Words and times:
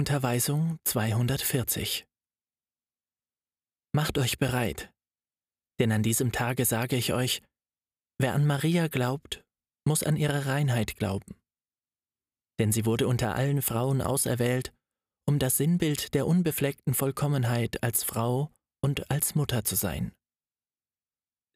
Unterweisung 0.00 0.78
240 0.86 2.06
Macht 3.94 4.16
euch 4.16 4.38
bereit, 4.38 4.90
denn 5.78 5.92
an 5.92 6.02
diesem 6.02 6.32
Tage 6.32 6.64
sage 6.64 6.96
ich 6.96 7.12
euch, 7.12 7.42
wer 8.18 8.32
an 8.32 8.46
Maria 8.46 8.88
glaubt, 8.88 9.44
muss 9.86 10.02
an 10.02 10.16
ihre 10.16 10.46
Reinheit 10.46 10.96
glauben. 10.96 11.38
Denn 12.58 12.72
sie 12.72 12.86
wurde 12.86 13.08
unter 13.08 13.34
allen 13.34 13.60
Frauen 13.60 14.00
auserwählt, 14.00 14.72
um 15.28 15.38
das 15.38 15.58
Sinnbild 15.58 16.14
der 16.14 16.26
unbefleckten 16.26 16.94
Vollkommenheit 16.94 17.82
als 17.82 18.02
Frau 18.02 18.50
und 18.82 19.10
als 19.10 19.34
Mutter 19.34 19.66
zu 19.66 19.76
sein. 19.76 20.14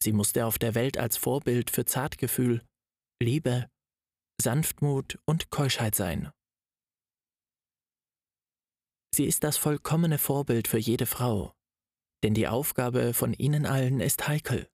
Sie 0.03 0.13
musste 0.13 0.45
auf 0.45 0.59
der 0.59 0.75
Welt 0.75 0.99
als 0.99 1.17
Vorbild 1.17 1.71
für 1.71 1.87
Zartgefühl, 1.87 2.63
Liebe, 3.23 3.71
Sanftmut 4.39 5.19
und 5.25 5.49
Keuschheit 5.49 5.95
sein. 5.95 6.31
Sie 9.15 9.27
ist 9.27 9.45
das 9.45 9.57
vollkommene 9.57 10.19
Vorbild 10.19 10.67
für 10.67 10.79
jede 10.79 11.07
Frau, 11.07 11.55
denn 12.25 12.35
die 12.35 12.49
Aufgabe 12.49 13.15
von 13.15 13.33
ihnen 13.33 13.65
allen 13.65 14.01
ist 14.01 14.27
heikel, 14.27 14.69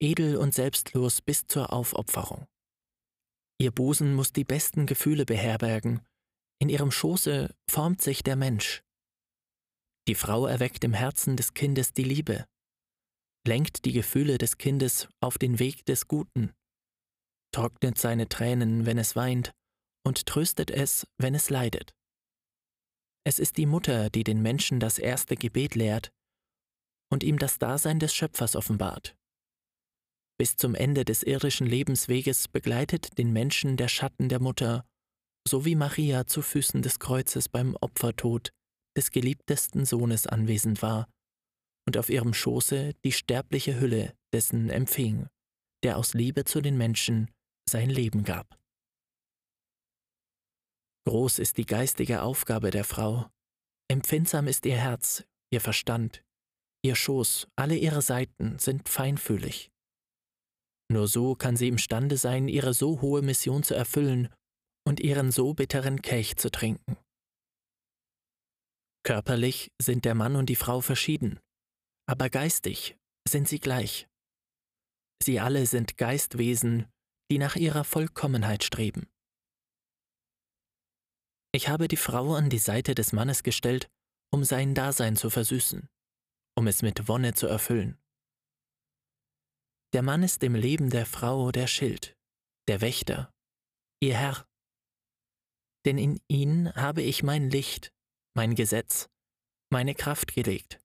edel 0.00 0.36
und 0.36 0.54
selbstlos 0.54 1.20
bis 1.20 1.48
zur 1.48 1.72
Aufopferung. 1.72 2.46
Ihr 3.60 3.72
Busen 3.72 4.14
muss 4.14 4.32
die 4.32 4.44
besten 4.44 4.86
Gefühle 4.86 5.24
beherbergen, 5.24 6.06
in 6.60 6.68
ihrem 6.68 6.92
Schoße 6.92 7.52
formt 7.68 8.00
sich 8.00 8.22
der 8.22 8.36
Mensch. 8.36 8.84
Die 10.06 10.14
Frau 10.14 10.46
erweckt 10.46 10.84
im 10.84 10.92
Herzen 10.92 11.36
des 11.36 11.52
Kindes 11.52 11.92
die 11.92 12.04
Liebe, 12.04 12.46
lenkt 13.44 13.86
die 13.86 13.92
Gefühle 13.92 14.38
des 14.38 14.56
Kindes 14.56 15.08
auf 15.20 15.36
den 15.36 15.58
Weg 15.58 15.84
des 15.86 16.06
Guten, 16.06 16.52
trocknet 17.52 17.98
seine 17.98 18.28
Tränen, 18.28 18.86
wenn 18.86 18.98
es 18.98 19.16
weint, 19.16 19.50
und 20.06 20.26
tröstet 20.26 20.70
es, 20.70 21.08
wenn 21.18 21.34
es 21.34 21.50
leidet. 21.50 21.92
Es 23.24 23.38
ist 23.38 23.56
die 23.56 23.66
Mutter, 23.66 24.10
die 24.10 24.24
den 24.24 24.42
Menschen 24.42 24.80
das 24.80 24.98
erste 24.98 25.36
Gebet 25.36 25.74
lehrt 25.74 26.12
und 27.10 27.22
ihm 27.22 27.38
das 27.38 27.58
Dasein 27.58 27.98
des 27.98 28.14
Schöpfers 28.14 28.56
offenbart. 28.56 29.16
Bis 30.38 30.56
zum 30.56 30.74
Ende 30.74 31.04
des 31.04 31.22
irdischen 31.22 31.66
Lebensweges 31.66 32.48
begleitet 32.48 33.18
den 33.18 33.32
Menschen 33.32 33.76
der 33.76 33.88
Schatten 33.88 34.28
der 34.28 34.40
Mutter, 34.40 34.84
so 35.46 35.64
wie 35.64 35.76
Maria 35.76 36.26
zu 36.26 36.42
Füßen 36.42 36.82
des 36.82 36.98
Kreuzes 36.98 37.48
beim 37.48 37.76
Opfertod 37.80 38.50
des 38.96 39.10
geliebtesten 39.10 39.84
Sohnes 39.84 40.26
anwesend 40.26 40.82
war 40.82 41.08
und 41.86 41.96
auf 41.96 42.10
ihrem 42.10 42.34
Schoße 42.34 42.94
die 43.04 43.12
sterbliche 43.12 43.78
Hülle 43.80 44.14
dessen 44.32 44.70
empfing, 44.70 45.28
der 45.82 45.96
aus 45.96 46.14
Liebe 46.14 46.44
zu 46.44 46.60
den 46.60 46.76
Menschen 46.76 47.30
sein 47.68 47.90
Leben 47.90 48.24
gab. 48.24 48.58
Groß 51.06 51.40
ist 51.40 51.58
die 51.58 51.66
geistige 51.66 52.22
Aufgabe 52.22 52.70
der 52.70 52.84
Frau, 52.84 53.28
empfindsam 53.88 54.46
ist 54.46 54.64
ihr 54.66 54.76
Herz, 54.76 55.24
ihr 55.52 55.60
Verstand, 55.60 56.24
ihr 56.84 56.94
Schoß, 56.94 57.48
alle 57.56 57.76
ihre 57.76 58.02
Seiten 58.02 58.58
sind 58.58 58.88
feinfühlig. 58.88 59.70
Nur 60.90 61.08
so 61.08 61.34
kann 61.34 61.56
sie 61.56 61.68
imstande 61.68 62.16
sein, 62.16 62.48
ihre 62.48 62.74
so 62.74 63.00
hohe 63.00 63.22
Mission 63.22 63.62
zu 63.62 63.74
erfüllen 63.74 64.28
und 64.86 65.00
ihren 65.00 65.32
so 65.32 65.54
bitteren 65.54 66.02
Kelch 66.02 66.36
zu 66.36 66.50
trinken. 66.50 66.96
Körperlich 69.04 69.72
sind 69.80 70.04
der 70.04 70.14
Mann 70.14 70.36
und 70.36 70.46
die 70.46 70.56
Frau 70.56 70.80
verschieden, 70.80 71.40
aber 72.06 72.30
geistig 72.30 72.96
sind 73.28 73.48
sie 73.48 73.58
gleich. 73.58 74.06
Sie 75.22 75.40
alle 75.40 75.66
sind 75.66 75.96
Geistwesen, 75.96 76.86
die 77.30 77.38
nach 77.38 77.56
ihrer 77.56 77.84
Vollkommenheit 77.84 78.64
streben. 78.64 79.08
Ich 81.54 81.68
habe 81.68 81.86
die 81.86 81.98
Frau 81.98 82.34
an 82.34 82.48
die 82.48 82.58
Seite 82.58 82.94
des 82.94 83.12
Mannes 83.12 83.42
gestellt, 83.42 83.90
um 84.30 84.42
sein 84.42 84.74
Dasein 84.74 85.16
zu 85.16 85.28
versüßen, 85.28 85.86
um 86.56 86.66
es 86.66 86.80
mit 86.80 87.08
Wonne 87.08 87.34
zu 87.34 87.46
erfüllen. 87.46 87.98
Der 89.92 90.00
Mann 90.00 90.22
ist 90.22 90.42
im 90.42 90.54
Leben 90.54 90.88
der 90.88 91.04
Frau 91.04 91.52
der 91.52 91.66
Schild, 91.66 92.16
der 92.68 92.80
Wächter, 92.80 93.30
ihr 94.00 94.16
Herr. 94.16 94.48
Denn 95.84 95.98
in 95.98 96.22
ihn 96.28 96.72
habe 96.74 97.02
ich 97.02 97.22
mein 97.22 97.50
Licht, 97.50 97.92
mein 98.34 98.54
Gesetz, 98.54 99.10
meine 99.70 99.94
Kraft 99.94 100.34
gelegt. 100.34 100.80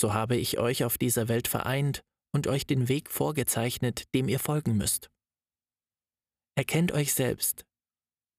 So 0.00 0.14
habe 0.14 0.36
ich 0.36 0.58
euch 0.58 0.84
auf 0.84 0.96
dieser 0.96 1.28
Welt 1.28 1.48
vereint 1.48 2.02
und 2.32 2.46
euch 2.46 2.66
den 2.66 2.88
Weg 2.88 3.10
vorgezeichnet, 3.10 4.14
dem 4.14 4.28
ihr 4.28 4.38
folgen 4.38 4.78
müsst. 4.78 5.10
Erkennt 6.56 6.92
euch 6.92 7.12
selbst, 7.12 7.67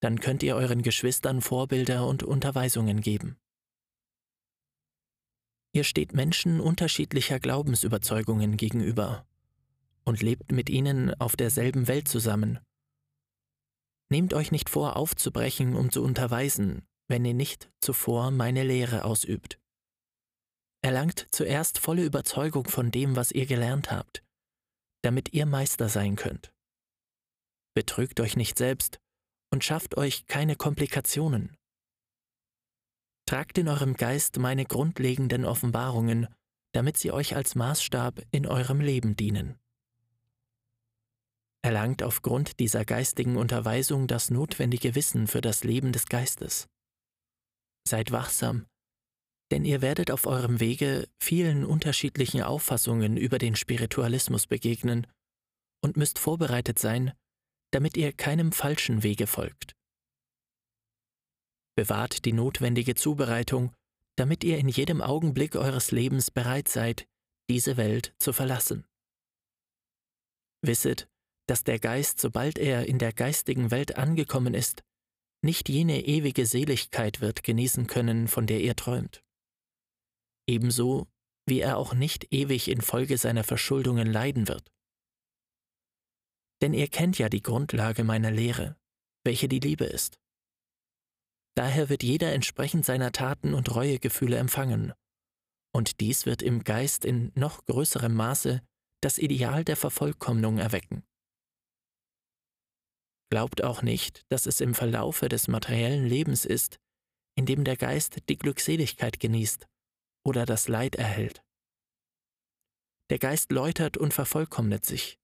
dann 0.02 0.20
könnt 0.20 0.44
ihr 0.44 0.56
euren 0.56 0.82
Geschwistern 0.82 1.42
Vorbilder 1.42 2.08
und 2.08 2.24
Unterweisungen 2.24 3.02
geben. 3.02 3.38
Ihr 5.74 5.84
steht 5.84 6.14
Menschen 6.14 6.60
unterschiedlicher 6.60 7.40
Glaubensüberzeugungen 7.40 8.58
gegenüber 8.58 9.28
und 10.04 10.22
lebt 10.22 10.52
mit 10.52 10.70
ihnen 10.70 11.14
auf 11.20 11.36
derselben 11.36 11.88
Welt 11.88 12.08
zusammen. 12.08 12.60
Nehmt 14.10 14.34
euch 14.34 14.52
nicht 14.52 14.70
vor, 14.70 14.96
aufzubrechen, 14.96 15.76
um 15.76 15.92
zu 15.92 16.02
unterweisen, 16.02 16.82
wenn 17.08 17.24
ihr 17.26 17.36
nicht 17.36 17.70
zuvor 17.80 18.32
meine 18.32 18.64
Lehre 18.64 19.06
ausübt. 19.06 19.60
Erlangt 20.82 21.28
zuerst 21.32 21.78
volle 21.78 22.04
Überzeugung 22.04 22.66
von 22.66 22.90
dem, 22.90 23.16
was 23.16 23.32
ihr 23.32 23.46
gelernt 23.46 23.92
habt, 23.92 24.24
damit 25.04 25.34
ihr 25.34 25.46
Meister 25.46 25.90
sein 25.90 26.16
könnt. 26.16 26.52
Betrügt 27.76 28.20
euch 28.20 28.36
nicht 28.36 28.58
selbst 28.58 29.00
und 29.52 29.64
schafft 29.64 29.98
euch 29.98 30.28
keine 30.28 30.56
Komplikationen. 30.56 31.56
Tragt 33.26 33.58
in 33.58 33.68
eurem 33.68 33.96
Geist 33.96 34.38
meine 34.40 34.66
grundlegenden 34.66 35.46
Offenbarungen, 35.46 36.28
damit 36.74 36.98
sie 36.98 37.12
euch 37.12 37.36
als 37.36 37.56
Maßstab 37.56 38.22
in 38.32 38.48
eurem 38.48 38.82
Leben 38.82 39.16
dienen. 39.16 39.58
Erlangt 41.62 42.04
aufgrund 42.04 42.60
dieser 42.60 42.86
geistigen 42.86 43.36
Unterweisung 43.36 44.08
das 44.08 44.32
notwendige 44.32 44.96
Wissen 44.96 45.28
für 45.28 45.42
das 45.42 45.64
Leben 45.64 45.92
des 45.92 46.06
Geistes. 46.06 46.68
Seid 47.88 48.12
wachsam, 48.12 48.66
denn 49.52 49.66
ihr 49.66 49.82
werdet 49.82 50.12
auf 50.12 50.26
eurem 50.26 50.60
Wege 50.60 51.08
vielen 51.20 51.66
unterschiedlichen 51.66 52.44
Auffassungen 52.44 53.18
über 53.18 53.40
den 53.40 53.56
Spiritualismus 53.56 54.48
begegnen 54.48 55.08
und 55.82 55.98
müsst 55.98 56.20
vorbereitet 56.20 56.80
sein, 56.80 57.14
damit 57.72 57.98
ihr 57.98 58.14
keinem 58.14 58.52
falschen 58.52 59.04
Wege 59.04 59.28
folgt. 59.28 59.76
Bewahrt 61.76 62.26
die 62.26 62.34
notwendige 62.34 62.96
Zubereitung, 62.96 63.74
damit 64.18 64.44
ihr 64.44 64.58
in 64.58 64.68
jedem 64.68 65.02
Augenblick 65.02 65.56
eures 65.56 65.92
Lebens 65.92 66.32
bereit 66.32 66.68
seid, 66.68 67.08
diese 67.50 67.78
Welt 67.78 68.14
zu 68.20 68.34
verlassen. 68.34 68.86
Wisset, 70.62 71.08
dass 71.48 71.64
der 71.64 71.80
Geist, 71.80 72.20
sobald 72.20 72.60
er 72.60 72.86
in 72.86 73.00
der 73.00 73.14
geistigen 73.14 73.72
Welt 73.72 73.96
angekommen 73.96 74.54
ist, 74.54 74.84
nicht 75.42 75.70
jene 75.70 76.06
ewige 76.06 76.46
Seligkeit 76.46 77.22
wird 77.22 77.44
genießen 77.44 77.88
können, 77.88 78.28
von 78.28 78.46
der 78.46 78.60
ihr 78.60 78.76
träumt. 78.76 79.24
Ebenso 80.48 81.08
wie 81.50 81.62
er 81.62 81.78
auch 81.78 81.94
nicht 81.94 82.32
ewig 82.32 82.70
infolge 82.70 83.18
seiner 83.18 83.44
Verschuldungen 83.44 84.08
leiden 84.08 84.48
wird. 84.48 84.72
Denn 86.62 86.74
ihr 86.74 86.88
kennt 86.88 87.18
ja 87.18 87.30
die 87.30 87.42
Grundlage 87.42 88.04
meiner 88.04 88.32
Lehre, 88.32 88.76
welche 89.24 89.48
die 89.48 89.60
Liebe 89.60 89.86
ist. 89.86 90.20
Daher 91.56 91.90
wird 91.90 92.04
jeder 92.04 92.34
entsprechend 92.34 92.86
seiner 92.86 93.12
Taten 93.12 93.54
und 93.54 93.74
Reuegefühle 93.74 94.38
empfangen, 94.38 94.94
und 95.72 96.00
dies 96.00 96.26
wird 96.26 96.42
im 96.42 96.64
Geist 96.64 97.06
in 97.06 97.32
noch 97.36 97.66
größerem 97.66 98.14
Maße 98.14 98.62
das 99.02 99.18
Ideal 99.18 99.64
der 99.64 99.78
Vervollkommnung 99.78 100.58
erwecken. 100.58 101.04
Glaubt 103.32 103.64
auch 103.64 103.84
nicht, 103.84 104.26
dass 104.30 104.48
es 104.48 104.60
im 104.60 104.74
Verlaufe 104.74 105.30
des 105.30 105.48
materiellen 105.48 106.06
Lebens 106.06 106.46
ist, 106.46 106.80
in 107.38 107.46
dem 107.46 107.64
der 107.64 107.78
Geist 107.78 108.18
die 108.28 108.38
Glückseligkeit 108.38 109.20
genießt 109.20 109.68
oder 110.26 110.46
das 110.46 110.68
Leid 110.68 110.96
erhält. 110.96 111.44
Der 113.12 113.20
Geist 113.20 113.52
läutert 113.52 113.98
und 113.98 114.14
vervollkommnet 114.14 114.86
sich, 114.86 115.19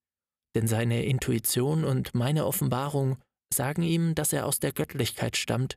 denn 0.56 0.68
seine 0.68 1.06
Intuition 1.06 1.84
und 1.84 2.16
meine 2.16 2.46
Offenbarung 2.46 3.18
sagen 3.54 3.84
ihm, 3.84 4.16
dass 4.16 4.34
er 4.34 4.46
aus 4.46 4.60
der 4.60 4.72
Göttlichkeit 4.72 5.38
stammt 5.38 5.75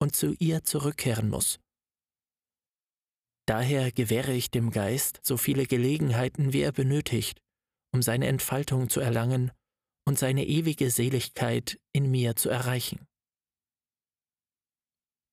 und 0.00 0.14
zu 0.14 0.34
ihr 0.38 0.62
zurückkehren 0.62 1.28
muss. 1.28 1.58
Daher 3.46 3.90
gewähre 3.90 4.32
ich 4.32 4.50
dem 4.50 4.70
Geist 4.70 5.20
so 5.22 5.36
viele 5.36 5.66
Gelegenheiten, 5.66 6.52
wie 6.52 6.60
er 6.60 6.72
benötigt, 6.72 7.40
um 7.92 8.02
seine 8.02 8.28
Entfaltung 8.28 8.88
zu 8.88 9.00
erlangen 9.00 9.50
und 10.06 10.18
seine 10.18 10.46
ewige 10.46 10.90
Seligkeit 10.90 11.80
in 11.92 12.10
mir 12.10 12.36
zu 12.36 12.48
erreichen. 12.48 13.04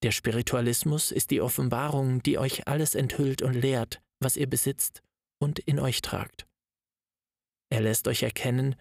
Der 0.02 0.12
Spiritualismus 0.12 1.12
ist 1.12 1.30
die 1.30 1.42
Offenbarung, 1.42 2.24
die 2.24 2.38
euch 2.38 2.68
alles 2.68 2.96
enthüllt 2.96 3.42
und 3.42 3.54
lehrt, 3.54 4.02
was 4.22 4.38
ihr 4.38 4.48
besitzt 4.48 5.02
und 5.42 5.60
in 5.60 5.80
euch 5.80 6.02
tragt. 6.02 6.49
Er 7.72 7.82
lässt 7.82 8.08
euch 8.08 8.24
erkennen, 8.24 8.76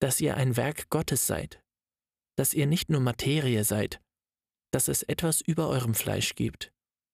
dass 0.00 0.20
ihr 0.20 0.36
ein 0.36 0.56
Werk 0.56 0.90
Gottes 0.90 1.26
seid, 1.26 1.62
dass 2.36 2.54
ihr 2.54 2.66
nicht 2.66 2.90
nur 2.90 3.00
Materie 3.00 3.64
seid, 3.64 4.00
dass 4.72 4.88
es 4.88 5.02
etwas 5.02 5.40
über 5.40 5.68
eurem 5.68 5.94
Fleisch 5.94 6.34
gibt, 6.34 6.72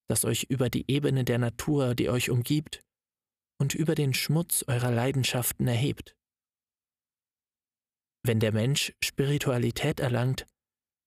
das 0.09 0.25
euch 0.25 0.45
über 0.45 0.69
die 0.69 0.91
Ebene 0.91 1.25
der 1.25 1.39
Natur, 1.39 1.95
die 1.95 2.11
euch 2.11 2.31
umgibt, 2.31 2.83
und 3.61 3.75
über 3.75 3.95
den 3.95 4.13
Schmutz 4.13 4.65
eurer 4.67 4.91
Leidenschaften 4.91 5.69
erhebt. 5.69 6.17
Wenn 8.27 8.41
der 8.41 8.53
Mensch 8.53 8.93
Spiritualität 9.03 10.01
erlangt, 10.01 10.47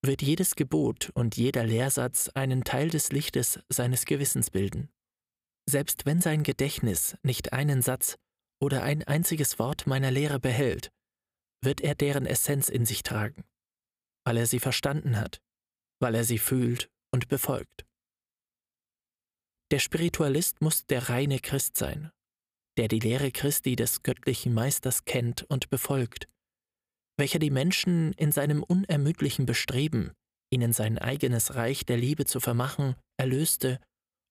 wird 0.02 0.22
jedes 0.22 0.54
Gebot 0.54 1.10
und 1.14 1.36
jeder 1.36 1.64
Lehrsatz 1.64 2.28
einen 2.30 2.64
Teil 2.64 2.88
des 2.88 3.10
Lichtes 3.12 3.60
seines 3.68 4.04
Gewissens 4.04 4.50
bilden. 4.50 4.88
Selbst 5.68 6.06
wenn 6.06 6.20
sein 6.20 6.44
Gedächtnis 6.44 7.16
nicht 7.22 7.52
einen 7.52 7.82
Satz 7.82 8.16
oder 8.60 8.82
ein 8.82 9.02
einziges 9.04 9.58
Wort 9.58 9.86
meiner 9.86 10.10
Lehre 10.10 10.40
behält, 10.40 10.90
wird 11.62 11.80
er 11.80 11.94
deren 11.94 12.26
Essenz 12.26 12.68
in 12.68 12.86
sich 12.86 13.02
tragen, 13.02 13.44
weil 14.24 14.36
er 14.36 14.46
sie 14.46 14.60
verstanden 14.60 15.16
hat, 15.16 15.40
weil 16.00 16.14
er 16.14 16.24
sie 16.24 16.38
fühlt 16.38 16.90
und 17.12 17.28
befolgt. 17.28 17.86
Der 19.70 19.80
Spiritualist 19.80 20.62
muss 20.62 20.86
der 20.86 21.08
reine 21.10 21.40
Christ 21.40 21.76
sein, 21.76 22.10
der 22.78 22.88
die 22.88 23.00
Lehre 23.00 23.30
Christi 23.32 23.76
des 23.76 24.02
göttlichen 24.02 24.54
Meisters 24.54 25.04
kennt 25.04 25.42
und 25.44 25.68
befolgt, 25.68 26.28
welcher 27.18 27.38
die 27.38 27.50
Menschen 27.50 28.12
in 28.14 28.32
seinem 28.32 28.62
unermüdlichen 28.62 29.44
Bestreben, 29.44 30.12
ihnen 30.50 30.72
sein 30.72 30.98
eigenes 30.98 31.54
Reich 31.54 31.84
der 31.84 31.98
Liebe 31.98 32.24
zu 32.24 32.40
vermachen, 32.40 32.94
erlöste, 33.18 33.80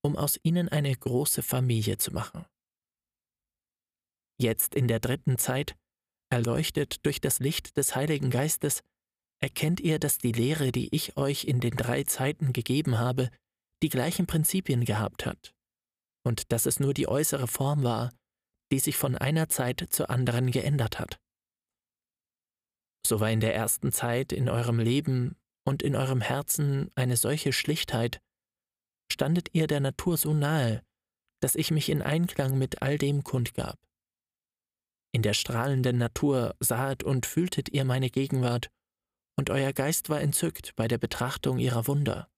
um 0.01 0.15
aus 0.15 0.39
ihnen 0.41 0.69
eine 0.69 0.95
große 0.95 1.43
Familie 1.43 1.97
zu 1.97 2.11
machen. 2.13 2.45
Jetzt 4.39 4.75
in 4.75 4.87
der 4.87 4.99
dritten 4.99 5.37
Zeit, 5.37 5.75
erleuchtet 6.29 7.05
durch 7.05 7.21
das 7.21 7.39
Licht 7.39 7.77
des 7.77 7.95
Heiligen 7.95 8.29
Geistes, 8.29 8.83
erkennt 9.39 9.79
ihr, 9.79 9.99
dass 9.99 10.17
die 10.17 10.31
Lehre, 10.31 10.71
die 10.71 10.93
ich 10.93 11.17
euch 11.17 11.45
in 11.45 11.59
den 11.59 11.75
drei 11.75 12.03
Zeiten 12.03 12.53
gegeben 12.53 12.99
habe, 12.99 13.29
die 13.83 13.89
gleichen 13.89 14.25
Prinzipien 14.25 14.85
gehabt 14.85 15.25
hat, 15.25 15.53
und 16.23 16.51
dass 16.51 16.65
es 16.65 16.79
nur 16.79 16.93
die 16.93 17.07
äußere 17.07 17.47
Form 17.47 17.83
war, 17.83 18.11
die 18.71 18.79
sich 18.79 18.97
von 18.97 19.15
einer 19.15 19.49
Zeit 19.49 19.85
zur 19.89 20.09
anderen 20.09 20.51
geändert 20.51 20.99
hat. 20.99 21.19
So 23.05 23.19
war 23.19 23.31
in 23.31 23.39
der 23.39 23.55
ersten 23.55 23.91
Zeit 23.91 24.33
in 24.33 24.49
eurem 24.49 24.79
Leben 24.79 25.37
und 25.65 25.81
in 25.81 25.95
eurem 25.95 26.21
Herzen 26.21 26.91
eine 26.95 27.15
solche 27.15 27.53
Schlichtheit, 27.53 28.19
standet 29.11 29.49
ihr 29.53 29.67
der 29.67 29.79
Natur 29.79 30.17
so 30.17 30.33
nahe, 30.33 30.83
dass 31.39 31.55
ich 31.55 31.71
mich 31.71 31.89
in 31.89 32.01
Einklang 32.01 32.57
mit 32.57 32.81
all 32.81 32.97
dem 32.97 33.23
kundgab. 33.23 33.79
In 35.17 35.23
der 35.23 35.33
strahlenden 35.33 35.97
Natur 35.97 36.55
sahet 36.59 37.01
und 37.01 37.25
fühltet 37.25 37.69
ihr 37.69 37.85
meine 37.85 38.11
Gegenwart, 38.11 38.69
und 39.35 39.49
euer 39.49 39.73
Geist 39.73 40.09
war 40.09 40.21
entzückt 40.21 40.75
bei 40.75 40.87
der 40.87 40.99
Betrachtung 40.99 41.57
ihrer 41.57 41.87
Wunder, 41.87 42.29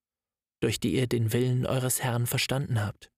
durch 0.62 0.80
die 0.80 0.94
ihr 0.94 1.06
den 1.06 1.34
Willen 1.34 1.66
eures 1.66 2.02
Herrn 2.02 2.26
verstanden 2.26 2.82
habt. 2.82 3.12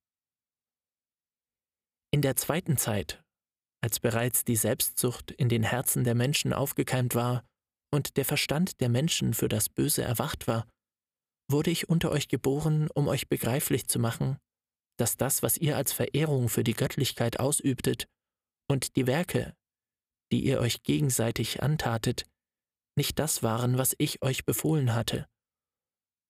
In 2.12 2.22
der 2.22 2.34
zweiten 2.34 2.76
Zeit, 2.76 3.22
als 3.84 4.00
bereits 4.00 4.44
die 4.44 4.56
Selbstsucht 4.56 5.30
in 5.30 5.48
den 5.48 5.62
Herzen 5.62 6.02
der 6.02 6.16
Menschen 6.16 6.52
aufgekeimt 6.52 7.14
war 7.14 7.44
und 7.92 8.16
der 8.16 8.24
Verstand 8.24 8.80
der 8.80 8.88
Menschen 8.88 9.32
für 9.32 9.48
das 9.48 9.68
Böse 9.68 10.02
erwacht 10.02 10.48
war, 10.48 10.66
wurde 11.48 11.70
ich 11.70 11.88
unter 11.88 12.10
euch 12.10 12.26
geboren, 12.26 12.88
um 12.92 13.06
euch 13.06 13.28
begreiflich 13.28 13.86
zu 13.86 14.00
machen, 14.00 14.38
dass 14.98 15.16
das, 15.16 15.44
was 15.44 15.56
ihr 15.56 15.76
als 15.76 15.92
Verehrung 15.92 16.48
für 16.48 16.64
die 16.64 16.74
Göttlichkeit 16.74 17.38
ausübtet, 17.38 18.08
und 18.72 18.96
die 18.96 19.06
Werke, 19.06 19.56
die 20.32 20.44
ihr 20.44 20.60
euch 20.60 20.82
gegenseitig 20.82 21.62
antatet, 21.62 22.26
nicht 22.96 23.18
das 23.18 23.42
waren, 23.42 23.78
was 23.78 23.94
ich 23.98 24.22
euch 24.22 24.44
befohlen 24.44 24.94
hatte, 24.94 25.28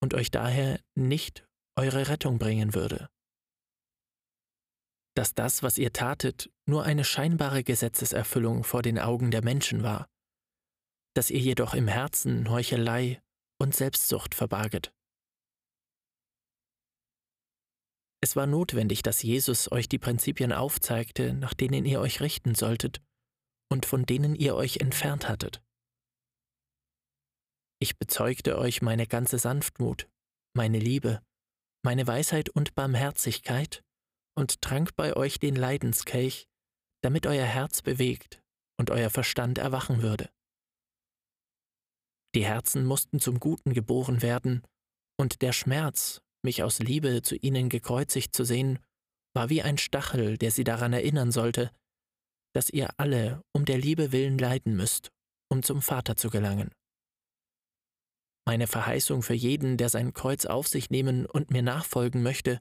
und 0.02 0.14
euch 0.14 0.30
daher 0.30 0.80
nicht 0.94 1.46
eure 1.76 2.08
Rettung 2.08 2.38
bringen 2.38 2.74
würde 2.74 3.08
dass 5.14 5.34
das, 5.34 5.62
was 5.62 5.78
ihr 5.78 5.92
tatet, 5.92 6.50
nur 6.66 6.84
eine 6.84 7.04
scheinbare 7.04 7.64
Gesetzeserfüllung 7.64 8.64
vor 8.64 8.82
den 8.82 8.98
Augen 8.98 9.30
der 9.30 9.44
Menschen 9.44 9.82
war, 9.82 10.08
dass 11.14 11.30
ihr 11.30 11.40
jedoch 11.40 11.74
im 11.74 11.88
Herzen 11.88 12.48
Heuchelei 12.48 13.22
und 13.58 13.74
Selbstsucht 13.74 14.34
verbarget. 14.34 14.92
Es 18.22 18.36
war 18.36 18.46
notwendig, 18.46 19.02
dass 19.02 19.22
Jesus 19.22 19.70
euch 19.72 19.88
die 19.88 19.98
Prinzipien 19.98 20.52
aufzeigte, 20.52 21.34
nach 21.34 21.54
denen 21.54 21.84
ihr 21.84 22.00
euch 22.00 22.20
richten 22.20 22.54
solltet 22.54 23.02
und 23.68 23.84
von 23.84 24.06
denen 24.06 24.36
ihr 24.36 24.54
euch 24.54 24.76
entfernt 24.76 25.28
hattet. 25.28 25.60
Ich 27.80 27.98
bezeugte 27.98 28.58
euch 28.58 28.80
meine 28.80 29.08
ganze 29.08 29.38
Sanftmut, 29.38 30.08
meine 30.54 30.78
Liebe, 30.78 31.20
meine 31.84 32.06
Weisheit 32.06 32.48
und 32.48 32.76
Barmherzigkeit 32.76 33.82
und 34.36 34.62
trank 34.62 34.94
bei 34.94 35.16
euch 35.16 35.40
den 35.40 35.56
Leidenskelch, 35.56 36.48
damit 37.02 37.26
euer 37.26 37.44
Herz 37.44 37.82
bewegt 37.82 38.40
und 38.78 38.90
euer 38.90 39.10
Verstand 39.10 39.58
erwachen 39.58 40.00
würde. 40.00 40.30
Die 42.36 42.44
Herzen 42.44 42.86
mussten 42.86 43.18
zum 43.18 43.40
Guten 43.40 43.74
geboren 43.74 44.22
werden, 44.22 44.62
und 45.18 45.42
der 45.42 45.52
Schmerz, 45.52 46.22
mich 46.42 46.62
aus 46.62 46.78
Liebe 46.78 47.22
zu 47.22 47.36
ihnen 47.36 47.68
gekreuzigt 47.68 48.34
zu 48.34 48.44
sehen, 48.44 48.78
war 49.34 49.48
wie 49.48 49.62
ein 49.62 49.78
Stachel, 49.78 50.36
der 50.38 50.50
sie 50.50 50.64
daran 50.64 50.92
erinnern 50.92 51.32
sollte, 51.32 51.70
dass 52.54 52.68
ihr 52.68 52.90
alle 52.98 53.42
um 53.52 53.64
der 53.64 53.78
Liebe 53.78 54.12
willen 54.12 54.38
leiden 54.38 54.76
müsst, 54.76 55.10
um 55.50 55.62
zum 55.62 55.80
Vater 55.82 56.16
zu 56.16 56.30
gelangen. 56.30 56.70
Meine 58.44 58.66
Verheißung 58.66 59.22
für 59.22 59.34
jeden, 59.34 59.76
der 59.76 59.88
sein 59.88 60.12
Kreuz 60.12 60.46
auf 60.46 60.66
sich 60.68 60.90
nehmen 60.90 61.26
und 61.26 61.50
mir 61.50 61.62
nachfolgen 61.62 62.22
möchte, 62.22 62.60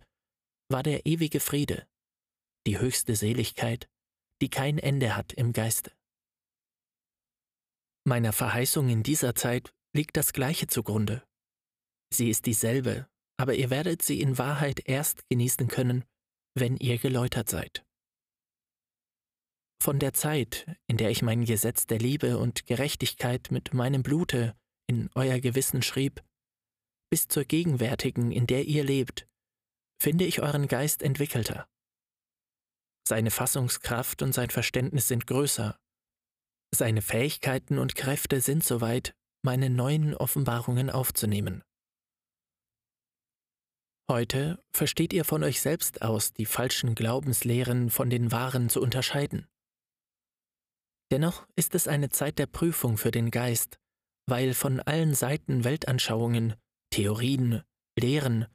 war 0.70 0.84
der 0.84 1.06
ewige 1.06 1.40
Friede, 1.40 1.88
die 2.68 2.80
höchste 2.80 3.16
Seligkeit, 3.16 3.90
die 4.42 4.50
kein 4.50 4.78
Ende 4.78 5.16
hat 5.16 5.34
im 5.34 5.54
Geiste. 5.54 5.92
Meiner 8.06 8.34
Verheißung 8.34 8.90
in 8.90 9.04
dieser 9.04 9.36
Zeit 9.36 9.74
liegt 9.94 10.18
das 10.18 10.34
Gleiche 10.34 10.68
zugrunde. 10.68 11.24
Sie 12.14 12.30
ist 12.30 12.46
dieselbe, 12.46 13.08
aber 13.42 13.56
ihr 13.56 13.72
werdet 13.72 14.04
sie 14.04 14.22
in 14.22 14.38
Wahrheit 14.38 14.88
erst 14.88 15.28
genießen 15.28 15.68
können, 15.68 16.06
wenn 16.54 16.78
ihr 16.78 17.00
geläutert 17.00 17.50
seid. 17.50 17.84
Von 19.82 19.98
der 19.98 20.14
Zeit, 20.14 20.68
in 20.86 20.98
der 20.98 21.10
ich 21.10 21.24
mein 21.24 21.46
Gesetz 21.46 21.88
der 21.88 21.98
Liebe 21.98 22.38
und 22.38 22.68
Gerechtigkeit 22.68 23.50
mit 23.50 23.74
meinem 23.74 24.04
Blute 24.04 24.56
in 24.88 25.10
euer 25.16 25.40
Gewissen 25.40 25.82
schrieb, 25.82 26.24
bis 27.10 27.30
zur 27.30 27.44
gegenwärtigen, 27.44 28.32
in 28.32 28.46
der 28.46 28.66
ihr 28.66 28.84
lebt, 28.84 29.28
finde 30.00 30.26
ich 30.26 30.44
euren 30.44 30.68
Geist 30.68 31.02
entwickelter. 31.02 31.68
Seine 33.08 33.32
Fassungskraft 33.32 34.22
und 34.22 34.34
sein 34.34 34.52
Verständnis 34.52 35.08
sind 35.08 35.26
größer. 35.26 35.80
Seine 36.72 37.02
Fähigkeiten 37.02 37.80
und 37.80 37.96
Kräfte 37.96 38.40
sind 38.40 38.64
soweit, 38.64 39.16
meine 39.44 39.72
neuen 39.72 40.16
Offenbarungen 40.16 40.92
aufzunehmen. 40.92 41.64
Heute 44.12 44.62
versteht 44.74 45.14
ihr 45.14 45.24
von 45.24 45.42
euch 45.42 45.62
selbst 45.62 46.02
aus, 46.02 46.34
die 46.34 46.46
falschen 46.46 46.96
Glaubenslehren 46.96 47.90
von 47.90 48.10
den 48.10 48.30
wahren 48.30 48.68
zu 48.68 48.82
unterscheiden. 48.82 49.48
Dennoch 51.12 51.48
ist 51.56 51.76
es 51.76 51.88
eine 51.88 52.10
Zeit 52.10 52.38
der 52.38 52.48
Prüfung 52.48 52.98
für 52.98 53.12
den 53.12 53.32
Geist, 53.32 53.80
weil 54.28 54.54
von 54.54 54.82
allen 54.82 55.14
Seiten 55.14 55.64
Weltanschauungen, 55.64 56.56
Theorien, 56.90 57.64
Lehren 57.98 58.48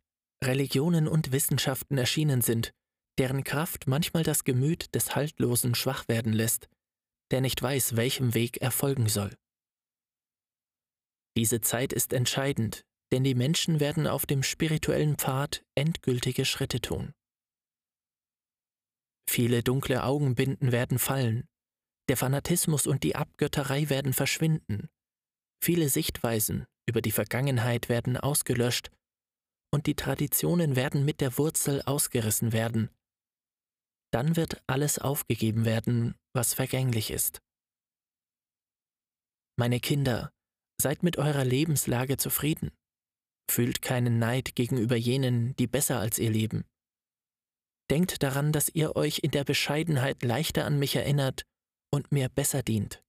Religionen 0.44 1.08
und 1.08 1.32
Wissenschaften 1.32 1.96
erschienen 1.96 2.42
sind, 2.42 2.75
deren 3.16 3.42
Kraft 3.42 3.86
manchmal 3.86 4.25
das 4.25 4.44
Gemüt 4.44 4.94
des 4.94 5.16
Haltlosen 5.16 5.75
schwach 5.75 6.06
werden 6.06 6.34
lässt, 6.34 6.68
der 7.30 7.40
nicht 7.40 7.62
weiß, 7.62 7.96
welchem 7.96 8.34
Weg 8.34 8.58
er 8.60 8.72
folgen 8.72 9.08
soll. 9.08 9.34
Diese 11.34 11.62
Zeit 11.62 11.94
ist 11.94 12.12
entscheidend, 12.12 12.86
denn 13.12 13.25
die 13.25 13.34
Menschen 13.34 13.80
werden 13.80 14.06
auf 14.06 14.26
dem 14.26 14.42
spirituellen 14.42 15.16
Pfad 15.16 15.64
endgültige 15.75 16.44
Schritte 16.44 16.80
tun. 16.80 17.12
Viele 19.28 19.62
dunkle 19.62 20.04
Augenbinden 20.04 20.72
werden 20.72 20.98
fallen, 20.98 21.48
der 22.08 22.16
Fanatismus 22.16 22.86
und 22.86 23.02
die 23.02 23.16
Abgötterei 23.16 23.88
werden 23.88 24.12
verschwinden, 24.12 24.88
viele 25.62 25.88
Sichtweisen 25.88 26.66
über 26.88 27.02
die 27.02 27.12
Vergangenheit 27.12 27.88
werden 27.88 28.16
ausgelöscht 28.16 28.90
und 29.72 29.86
die 29.86 29.96
Traditionen 29.96 30.76
werden 30.76 31.04
mit 31.04 31.20
der 31.20 31.36
Wurzel 31.38 31.82
ausgerissen 31.82 32.52
werden. 32.52 32.90
Dann 34.12 34.36
wird 34.36 34.62
alles 34.68 34.98
aufgegeben 34.98 35.64
werden, 35.64 36.14
was 36.32 36.54
vergänglich 36.54 37.10
ist. 37.10 37.42
Meine 39.58 39.80
Kinder, 39.80 40.32
seid 40.80 41.02
mit 41.02 41.16
eurer 41.16 41.44
Lebenslage 41.44 42.16
zufrieden. 42.16 42.70
Fühlt 43.50 43.82
keinen 43.82 44.18
Neid 44.18 44.56
gegenüber 44.56 44.96
jenen, 44.96 45.54
die 45.56 45.66
besser 45.66 45.98
als 46.00 46.18
ihr 46.18 46.30
leben. 46.30 46.64
Denkt 47.90 48.22
daran, 48.22 48.52
dass 48.52 48.68
ihr 48.68 48.96
euch 48.96 49.20
in 49.20 49.30
der 49.30 49.44
Bescheidenheit 49.44 50.22
leichter 50.22 50.64
an 50.64 50.78
mich 50.78 50.96
erinnert 50.96 51.42
und 51.92 52.10
mir 52.10 52.28
besser 52.28 52.62
dient. 52.62 53.02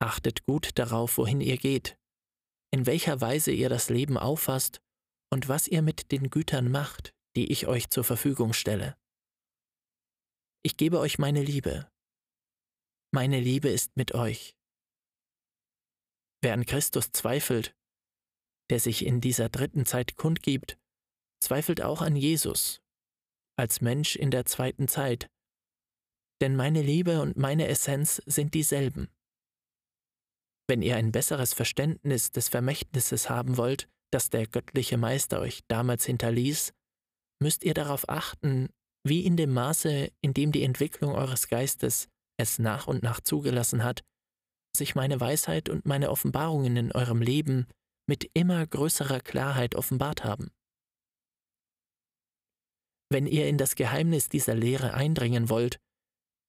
Achtet 0.00 0.44
gut 0.46 0.78
darauf, 0.78 1.18
wohin 1.18 1.40
ihr 1.40 1.58
geht, 1.58 1.98
in 2.72 2.86
welcher 2.86 3.20
Weise 3.20 3.50
ihr 3.50 3.68
das 3.68 3.90
Leben 3.90 4.16
auffasst 4.16 4.80
und 5.32 5.48
was 5.48 5.68
ihr 5.68 5.82
mit 5.82 6.12
den 6.12 6.30
Gütern 6.30 6.70
macht, 6.70 7.12
die 7.36 7.50
ich 7.50 7.66
euch 7.66 7.90
zur 7.90 8.04
Verfügung 8.04 8.52
stelle. 8.52 8.96
Ich 10.62 10.76
gebe 10.76 10.98
euch 11.00 11.18
meine 11.18 11.42
Liebe. 11.42 11.90
Meine 13.12 13.40
Liebe 13.40 13.68
ist 13.68 13.96
mit 13.96 14.14
euch. 14.14 14.54
Wer 16.42 16.54
an 16.54 16.64
Christus 16.64 17.12
zweifelt, 17.12 17.74
der 18.70 18.80
sich 18.80 19.04
in 19.04 19.20
dieser 19.20 19.48
dritten 19.48 19.84
Zeit 19.84 20.16
kundgibt, 20.16 20.78
zweifelt 21.42 21.82
auch 21.82 22.02
an 22.02 22.16
Jesus, 22.16 22.80
als 23.56 23.80
Mensch 23.80 24.16
in 24.16 24.30
der 24.30 24.46
zweiten 24.46 24.88
Zeit, 24.88 25.28
denn 26.40 26.56
meine 26.56 26.80
Liebe 26.82 27.20
und 27.20 27.36
meine 27.36 27.68
Essenz 27.68 28.22
sind 28.26 28.54
dieselben. 28.54 29.08
Wenn 30.68 30.82
ihr 30.82 30.96
ein 30.96 31.12
besseres 31.12 31.52
Verständnis 31.52 32.30
des 32.30 32.48
Vermächtnisses 32.48 33.28
haben 33.28 33.56
wollt, 33.56 33.88
das 34.12 34.30
der 34.30 34.46
göttliche 34.46 34.96
Meister 34.96 35.40
euch 35.40 35.62
damals 35.68 36.04
hinterließ, 36.06 36.72
müsst 37.42 37.64
ihr 37.64 37.74
darauf 37.74 38.08
achten, 38.08 38.68
wie 39.04 39.24
in 39.24 39.36
dem 39.36 39.52
Maße, 39.52 40.12
in 40.20 40.34
dem 40.34 40.52
die 40.52 40.62
Entwicklung 40.62 41.14
eures 41.14 41.48
Geistes 41.48 42.08
es 42.38 42.58
nach 42.58 42.86
und 42.86 43.02
nach 43.02 43.20
zugelassen 43.20 43.82
hat, 43.82 44.02
sich 44.76 44.94
meine 44.94 45.20
Weisheit 45.20 45.68
und 45.68 45.86
meine 45.86 46.10
Offenbarungen 46.10 46.76
in 46.76 46.92
eurem 46.92 47.20
Leben 47.20 47.66
mit 48.10 48.28
immer 48.34 48.66
größerer 48.66 49.20
Klarheit 49.20 49.76
offenbart 49.76 50.24
haben. 50.24 50.50
Wenn 53.08 53.28
ihr 53.28 53.46
in 53.46 53.56
das 53.56 53.76
Geheimnis 53.76 54.28
dieser 54.28 54.56
Lehre 54.56 54.94
eindringen 54.94 55.48
wollt, 55.48 55.78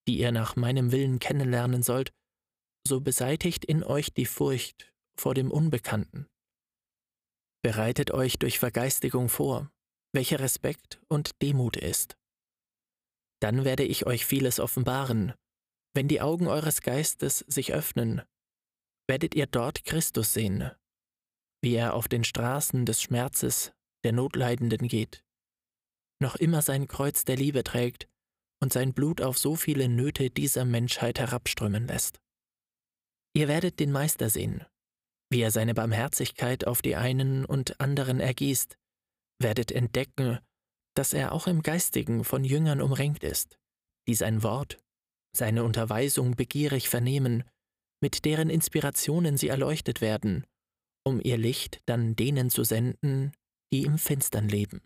die 0.08 0.18
ihr 0.18 0.32
nach 0.32 0.56
meinem 0.56 0.91
Willen 0.91 1.20
kennenlernen 1.20 1.84
sollt, 1.84 2.13
so 2.88 3.00
beseitigt 3.00 3.63
in 3.63 3.84
euch 3.84 4.12
die 4.12 4.25
Furcht 4.25 4.91
vor 5.15 5.36
dem 5.36 5.51
Unbekannten. 5.51 6.25
Bereitet 7.63 8.10
euch 8.10 8.39
durch 8.39 8.58
Vergeistigung 8.58 9.30
vor, 9.30 9.72
welcher 10.15 10.39
Respekt 10.39 11.00
und 11.10 11.39
Demut 11.44 11.77
ist. 11.77 12.18
Dann 13.39 13.65
werde 13.65 13.84
ich 13.84 14.08
euch 14.08 14.25
vieles 14.25 14.60
offenbaren. 14.60 15.36
Wenn 15.94 16.08
die 16.08 16.22
Augen 16.22 16.48
eures 16.48 16.82
Geistes 16.82 17.46
sich 17.48 17.72
öffnen, 17.72 18.24
werdet 19.08 19.36
ihr 19.36 19.46
dort 19.46 19.84
Christus 19.86 20.34
sehen, 20.34 20.72
wie 21.62 21.75
er 21.75 21.94
auf 21.94 22.08
den 22.08 22.24
Straßen 22.24 22.86
des 22.86 23.01
Schmerzes 23.01 23.72
der 24.03 24.13
Notleidenden 24.13 24.88
geht, 24.88 25.24
noch 26.20 26.36
immer 26.36 26.62
sein 26.62 26.88
Kreuz 26.88 27.24
der 27.24 27.36
Liebe 27.36 27.63
trägt 27.63 28.08
und 28.62 28.74
sein 28.74 28.94
Blut 28.94 29.22
auf 29.22 29.38
so 29.38 29.56
viele 29.56 29.89
Nöte 29.89 30.30
dieser 30.30 30.65
Menschheit 30.65 31.20
herabströmen 31.20 31.88
lässt. 31.88 32.20
Ihr 33.34 33.48
werdet 33.48 33.80
den 33.80 33.91
Meister 33.91 34.30
sehen, 34.30 34.65
wie 35.32 35.41
er 35.41 35.51
seine 35.51 35.74
Barmherzigkeit 35.74 36.68
auf 36.68 36.82
die 36.82 36.96
einen 36.96 37.46
und 37.46 37.80
anderen 37.80 38.20
ergießt, 38.20 38.77
werdet 39.39 39.72
entdecken, 39.72 40.39
dass 40.96 41.13
er 41.13 41.32
auch 41.32 41.48
im 41.48 41.63
Geistigen 41.63 42.24
von 42.24 42.44
Jüngern 42.44 42.82
umringt 42.82 43.24
ist, 43.24 43.58
die 44.08 44.15
sein 44.15 44.44
Wort, 44.44 44.77
seine 45.36 45.63
Unterweisung 45.63 46.36
begierig 46.36 46.89
vernehmen, 46.89 47.44
mit 48.01 48.25
deren 48.25 48.50
Inspirationen 48.50 49.38
sie 49.38 49.48
erleuchtet 49.48 50.01
werden, 50.01 50.46
um 51.03 51.20
ihr 51.22 51.38
Licht 51.38 51.81
dann 51.86 52.15
denen 52.15 52.50
zu 52.50 52.63
senden, 52.63 53.31
die 53.74 53.84
im 53.84 53.98
Finstern 53.98 54.50
leben. 54.50 54.81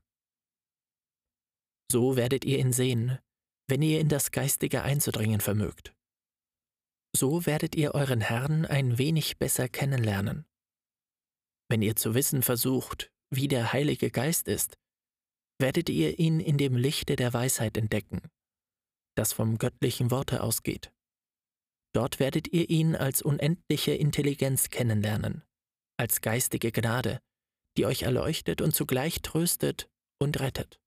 So 1.91 2.15
werdet 2.15 2.45
ihr 2.45 2.59
ihn 2.59 2.73
sehen, 2.73 3.19
wenn 3.67 3.81
ihr 3.81 3.99
in 3.99 4.09
das 4.09 4.31
Geistige 4.31 4.83
einzudringen 4.83 5.41
vermögt. 5.41 5.93
So 7.15 7.45
werdet 7.45 7.75
ihr 7.75 7.95
euren 7.95 8.21
Herrn 8.21 8.65
ein 8.65 8.97
wenig 8.97 9.37
besser 9.37 9.69
kennenlernen. 9.69 10.45
Wenn 11.69 11.81
ihr 11.81 11.95
zu 11.95 12.13
wissen 12.13 12.43
versucht, 12.43 13.11
wie 13.33 13.47
der 13.47 13.73
Heilige 13.73 14.11
Geist 14.11 14.47
ist, 14.47 14.77
werdet 15.59 15.89
ihr 15.89 16.19
ihn 16.19 16.39
in 16.39 16.57
dem 16.57 16.75
Lichte 16.75 17.15
der 17.15 17.33
Weisheit 17.33 17.77
entdecken, 17.77 18.21
das 19.15 19.33
vom 19.33 19.57
göttlichen 19.57 20.11
Worte 20.11 20.43
ausgeht. 20.43 20.91
Dort 21.93 22.19
werdet 22.19 22.51
ihr 22.51 22.69
ihn 22.69 22.95
als 22.95 23.21
unendliche 23.21 23.93
Intelligenz 23.93 24.69
kennenlernen, 24.69 25.43
als 25.97 26.21
geistige 26.21 26.71
Gnade, 26.71 27.21
die 27.77 27.85
euch 27.85 28.03
erleuchtet 28.03 28.61
und 28.61 28.75
zugleich 28.75 29.21
tröstet 29.21 29.89
und 30.19 30.39
rettet. 30.39 30.79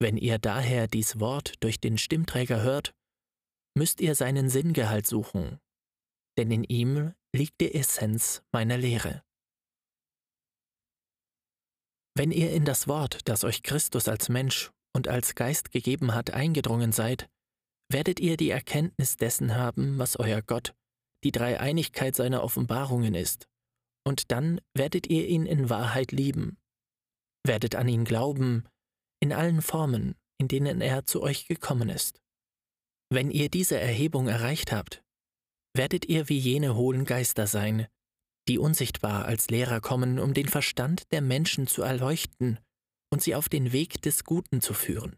Wenn 0.00 0.16
ihr 0.16 0.38
daher 0.38 0.88
dies 0.88 1.20
Wort 1.20 1.54
durch 1.60 1.80
den 1.80 1.98
Stimmträger 1.98 2.62
hört, 2.62 2.94
müsst 3.76 4.00
ihr 4.00 4.14
seinen 4.14 4.48
Sinngehalt 4.48 5.06
suchen, 5.06 5.60
denn 6.38 6.50
in 6.50 6.64
ihm 6.64 7.14
liegt 7.34 7.60
die 7.60 7.74
Essenz 7.74 8.42
meiner 8.52 8.78
Lehre. 8.78 9.22
Wenn 12.16 12.32
ihr 12.32 12.52
in 12.52 12.64
das 12.64 12.88
Wort, 12.88 13.28
das 13.28 13.44
euch 13.44 13.62
Christus 13.62 14.08
als 14.08 14.28
Mensch 14.28 14.70
und 14.94 15.08
als 15.08 15.34
Geist 15.34 15.70
gegeben 15.70 16.14
hat, 16.14 16.32
eingedrungen 16.32 16.92
seid, 16.92 17.30
werdet 17.90 18.20
ihr 18.20 18.36
die 18.36 18.50
Erkenntnis 18.50 19.16
dessen 19.16 19.54
haben, 19.54 19.98
was 19.98 20.16
euer 20.16 20.42
Gott, 20.42 20.74
die 21.24 21.32
Dreieinigkeit 21.32 22.14
seiner 22.14 22.42
Offenbarungen 22.42 23.14
ist, 23.14 23.48
und 24.06 24.30
dann 24.32 24.60
werdet 24.74 25.08
ihr 25.08 25.26
ihn 25.28 25.46
in 25.46 25.68
Wahrheit 25.68 26.12
lieben, 26.12 26.58
werdet 27.44 27.74
an 27.74 27.88
ihn 27.88 28.04
glauben, 28.04 28.64
in 29.20 29.32
allen 29.32 29.62
Formen, 29.62 30.14
in 30.38 30.48
denen 30.48 30.80
er 30.80 31.04
zu 31.04 31.22
euch 31.22 31.46
gekommen 31.46 31.90
ist. 31.90 32.20
Wenn 33.12 33.30
ihr 33.30 33.50
diese 33.50 33.78
Erhebung 33.78 34.28
erreicht 34.28 34.72
habt, 34.72 35.02
werdet 35.74 36.06
ihr 36.06 36.28
wie 36.28 36.38
jene 36.38 36.74
hohlen 36.74 37.04
Geister 37.04 37.46
sein, 37.46 37.86
die 38.48 38.58
unsichtbar 38.58 39.26
als 39.26 39.50
Lehrer 39.50 39.80
kommen, 39.80 40.18
um 40.18 40.34
den 40.34 40.48
Verstand 40.48 41.10
der 41.12 41.20
Menschen 41.20 41.66
zu 41.66 41.82
erleuchten 41.82 42.58
und 43.12 43.22
sie 43.22 43.34
auf 43.34 43.48
den 43.48 43.72
Weg 43.72 44.00
des 44.02 44.24
Guten 44.24 44.60
zu 44.60 44.74
führen. 44.74 45.16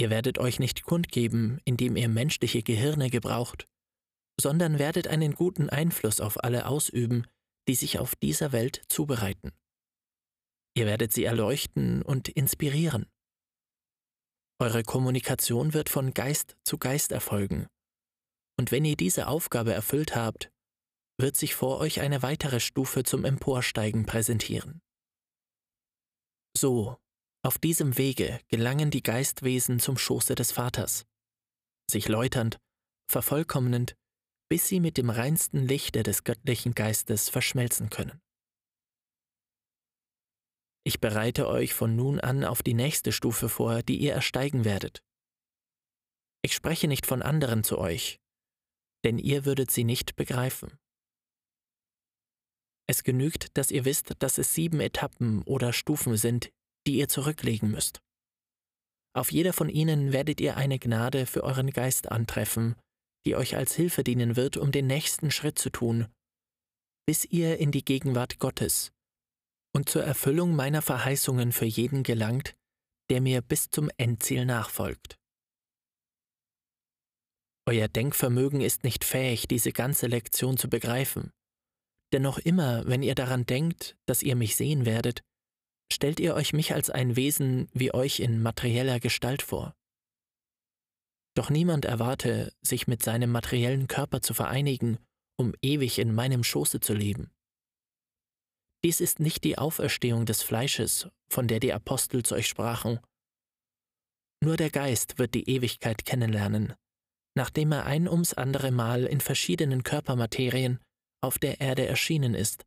Ihr 0.00 0.10
werdet 0.10 0.38
euch 0.38 0.60
nicht 0.60 0.84
kundgeben, 0.84 1.60
indem 1.64 1.96
ihr 1.96 2.08
menschliche 2.08 2.62
Gehirne 2.62 3.10
gebraucht, 3.10 3.66
sondern 4.40 4.78
werdet 4.78 5.08
einen 5.08 5.34
guten 5.34 5.68
Einfluss 5.68 6.20
auf 6.20 6.42
alle 6.42 6.66
ausüben, 6.66 7.26
die 7.66 7.74
sich 7.74 7.98
auf 7.98 8.14
dieser 8.16 8.52
Welt 8.52 8.82
zubereiten. 8.88 9.52
Ihr 10.74 10.86
werdet 10.86 11.12
sie 11.12 11.24
erleuchten 11.24 12.02
und 12.02 12.28
inspirieren. 12.28 13.06
Eure 14.60 14.82
Kommunikation 14.82 15.74
wird 15.74 15.88
von 15.88 16.14
Geist 16.14 16.56
zu 16.64 16.78
Geist 16.78 17.12
erfolgen. 17.12 17.66
Und 18.58 18.72
wenn 18.72 18.84
ihr 18.84 18.96
diese 18.96 19.28
Aufgabe 19.28 19.72
erfüllt 19.72 20.16
habt, 20.16 20.50
wird 21.20 21.36
sich 21.36 21.54
vor 21.54 21.78
euch 21.78 22.00
eine 22.00 22.22
weitere 22.22 22.60
Stufe 22.60 23.02
zum 23.02 23.24
Emporsteigen 23.24 24.06
präsentieren. 24.06 24.80
So, 26.56 26.96
auf 27.44 27.58
diesem 27.58 27.98
Wege 27.98 28.40
gelangen 28.48 28.90
die 28.90 29.02
Geistwesen 29.02 29.80
zum 29.80 29.96
Schoße 29.96 30.34
des 30.34 30.52
Vaters, 30.52 31.06
sich 31.90 32.08
läuternd, 32.08 32.58
vervollkommnend, 33.10 33.96
bis 34.48 34.66
sie 34.68 34.80
mit 34.80 34.96
dem 34.96 35.10
reinsten 35.10 35.66
Lichte 35.66 36.02
des 36.02 36.24
göttlichen 36.24 36.74
Geistes 36.74 37.28
verschmelzen 37.28 37.90
können. 37.90 38.20
Ich 40.84 41.00
bereite 41.00 41.48
euch 41.48 41.74
von 41.74 41.96
nun 41.96 42.18
an 42.18 42.44
auf 42.44 42.62
die 42.62 42.72
nächste 42.72 43.12
Stufe 43.12 43.48
vor, 43.48 43.82
die 43.82 43.98
ihr 43.98 44.14
ersteigen 44.14 44.64
werdet. 44.64 45.02
Ich 46.42 46.54
spreche 46.54 46.88
nicht 46.88 47.04
von 47.04 47.20
anderen 47.20 47.62
zu 47.62 47.78
euch, 47.78 48.20
denn 49.04 49.18
ihr 49.18 49.44
würdet 49.44 49.70
sie 49.70 49.84
nicht 49.84 50.16
begreifen. 50.16 50.78
Es 52.88 53.04
genügt, 53.04 53.58
dass 53.58 53.70
ihr 53.70 53.84
wisst, 53.84 54.14
dass 54.20 54.38
es 54.38 54.54
sieben 54.54 54.80
Etappen 54.80 55.42
oder 55.42 55.74
Stufen 55.74 56.16
sind, 56.16 56.50
die 56.86 56.96
ihr 56.96 57.08
zurücklegen 57.08 57.70
müsst. 57.70 58.00
Auf 59.14 59.30
jeder 59.30 59.52
von 59.52 59.68
ihnen 59.68 60.12
werdet 60.12 60.40
ihr 60.40 60.56
eine 60.56 60.78
Gnade 60.78 61.26
für 61.26 61.42
euren 61.42 61.70
Geist 61.70 62.10
antreffen, 62.10 62.76
die 63.26 63.36
euch 63.36 63.56
als 63.56 63.74
Hilfe 63.74 64.04
dienen 64.04 64.36
wird, 64.36 64.56
um 64.56 64.72
den 64.72 64.86
nächsten 64.86 65.30
Schritt 65.30 65.58
zu 65.58 65.70
tun, 65.70 66.06
bis 67.06 67.24
ihr 67.24 67.58
in 67.58 67.72
die 67.72 67.84
Gegenwart 67.84 68.38
Gottes, 68.38 68.92
und 69.74 69.88
zur 69.88 70.04
Erfüllung 70.04 70.54
meiner 70.54 70.82
Verheißungen 70.82 71.52
für 71.52 71.64
jeden 71.64 72.02
gelangt, 72.02 72.56
der 73.10 73.20
mir 73.20 73.40
bis 73.40 73.70
zum 73.70 73.90
Endziel 73.96 74.44
nachfolgt. 74.44 75.18
Euer 77.66 77.88
Denkvermögen 77.88 78.60
ist 78.60 78.84
nicht 78.84 79.04
fähig, 79.04 79.46
diese 79.46 79.72
ganze 79.72 80.06
Lektion 80.06 80.56
zu 80.56 80.70
begreifen. 80.70 81.32
Denn 82.12 82.22
noch 82.22 82.38
immer, 82.38 82.86
wenn 82.86 83.02
ihr 83.02 83.14
daran 83.14 83.44
denkt, 83.44 83.96
dass 84.06 84.22
ihr 84.22 84.36
mich 84.36 84.56
sehen 84.56 84.86
werdet, 84.86 85.22
stellt 85.92 86.20
ihr 86.20 86.34
euch 86.34 86.52
mich 86.52 86.72
als 86.72 86.88
ein 86.88 87.16
Wesen 87.16 87.68
wie 87.72 87.92
euch 87.92 88.20
in 88.20 88.40
materieller 88.40 89.00
Gestalt 89.00 89.42
vor. 89.42 89.74
Doch 91.38 91.50
niemand 91.50 91.84
erwarte, 91.84 92.52
sich 92.62 92.88
mit 92.88 93.04
seinem 93.04 93.30
materiellen 93.30 93.86
Körper 93.86 94.20
zu 94.20 94.34
vereinigen, 94.34 94.98
um 95.38 95.54
ewig 95.62 96.00
in 96.00 96.12
meinem 96.12 96.42
Schoße 96.42 96.80
zu 96.80 96.94
leben. 96.94 97.30
Dies 98.82 99.00
ist 99.00 99.20
nicht 99.20 99.44
die 99.44 99.56
Auferstehung 99.56 100.26
des 100.26 100.42
Fleisches, 100.42 101.08
von 101.30 101.46
der 101.46 101.60
die 101.60 101.72
Apostel 101.72 102.24
zu 102.24 102.34
euch 102.34 102.48
sprachen. 102.48 102.98
Nur 104.42 104.56
der 104.56 104.70
Geist 104.70 105.20
wird 105.20 105.32
die 105.34 105.48
Ewigkeit 105.48 106.04
kennenlernen, 106.04 106.74
nachdem 107.36 107.70
er 107.70 107.86
ein 107.86 108.08
ums 108.08 108.34
andere 108.34 108.72
Mal 108.72 109.04
in 109.04 109.20
verschiedenen 109.20 109.84
Körpermaterien 109.84 110.80
auf 111.22 111.38
der 111.38 111.60
Erde 111.60 111.86
erschienen 111.86 112.34
ist 112.34 112.64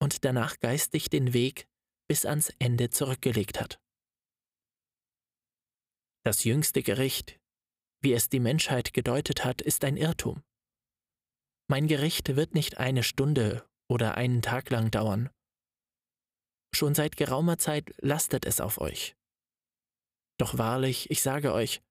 und 0.00 0.24
danach 0.24 0.60
geistig 0.60 1.10
den 1.10 1.32
Weg 1.32 1.66
bis 2.08 2.24
ans 2.24 2.52
Ende 2.60 2.90
zurückgelegt 2.90 3.60
hat. 3.60 3.80
Das 6.24 6.44
jüngste 6.44 6.84
Gericht, 6.84 7.40
wie 8.02 8.12
es 8.12 8.28
die 8.28 8.40
Menschheit 8.40 8.92
gedeutet 8.92 9.44
hat, 9.44 9.60
ist 9.60 9.84
ein 9.84 9.96
Irrtum. 9.96 10.42
Mein 11.68 11.88
Gericht 11.88 12.36
wird 12.36 12.54
nicht 12.54 12.78
eine 12.78 13.02
Stunde 13.02 13.68
oder 13.88 14.16
einen 14.16 14.42
Tag 14.42 14.70
lang 14.70 14.90
dauern. 14.90 15.30
Schon 16.74 16.94
seit 16.94 17.16
geraumer 17.16 17.58
Zeit 17.58 17.94
lastet 17.98 18.44
es 18.44 18.60
auf 18.60 18.78
euch. 18.80 19.16
Doch 20.38 20.58
wahrlich, 20.58 21.10
ich 21.10 21.22
sage 21.22 21.52
euch, 21.52 21.82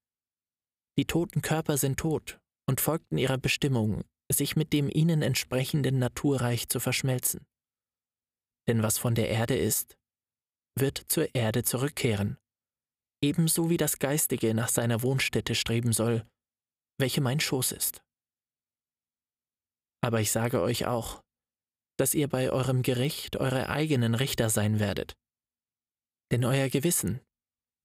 die 0.98 1.06
toten 1.06 1.42
Körper 1.42 1.78
sind 1.78 2.00
tot 2.00 2.40
und 2.68 2.80
folgten 2.80 3.18
ihrer 3.18 3.38
Bestimmung, 3.38 4.04
sich 4.32 4.56
mit 4.56 4.72
dem 4.74 4.90
ihnen 4.90 5.22
entsprechenden 5.22 6.00
Naturreich 6.00 6.70
zu 6.70 6.80
verschmelzen. 6.80 7.46
Denn 8.68 8.82
was 8.82 8.98
von 8.98 9.16
der 9.16 9.30
Erde 9.30 9.58
ist, 9.58 9.98
wird 10.78 10.98
zur 11.08 11.34
Erde 11.36 11.64
zurückkehren, 11.64 12.38
ebenso 13.26 13.70
wie 13.70 13.78
das 13.78 14.00
Geistige 14.00 14.54
nach 14.54 14.70
seiner 14.70 15.02
Wohnstätte 15.02 15.56
streben 15.56 15.94
soll, 15.94 16.26
welche 17.00 17.22
mein 17.22 17.40
Schoß 17.40 17.72
ist. 17.72 18.02
Aber 20.04 20.22
ich 20.22 20.32
sage 20.32 20.62
euch 20.62 20.86
auch, 20.86 21.22
dass 21.98 22.14
ihr 22.14 22.28
bei 22.28 22.52
eurem 22.52 22.84
Gericht 22.84 23.38
eure 23.38 23.70
eigenen 23.70 24.16
Richter 24.16 24.50
sein 24.50 24.80
werdet. 24.80 25.16
Denn 26.32 26.46
euer 26.46 26.70
Gewissen, 26.70 27.22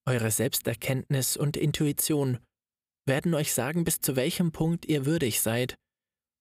eure 0.07 0.31
Selbsterkenntnis 0.31 1.37
und 1.37 1.57
Intuition 1.57 2.39
werden 3.07 3.35
euch 3.35 3.55
sagen, 3.55 3.85
bis 3.85 4.01
zu 4.01 4.17
welchem 4.17 4.53
Punkt 4.53 4.85
ihr 4.87 5.07
würdig 5.07 5.41
seid 5.41 5.77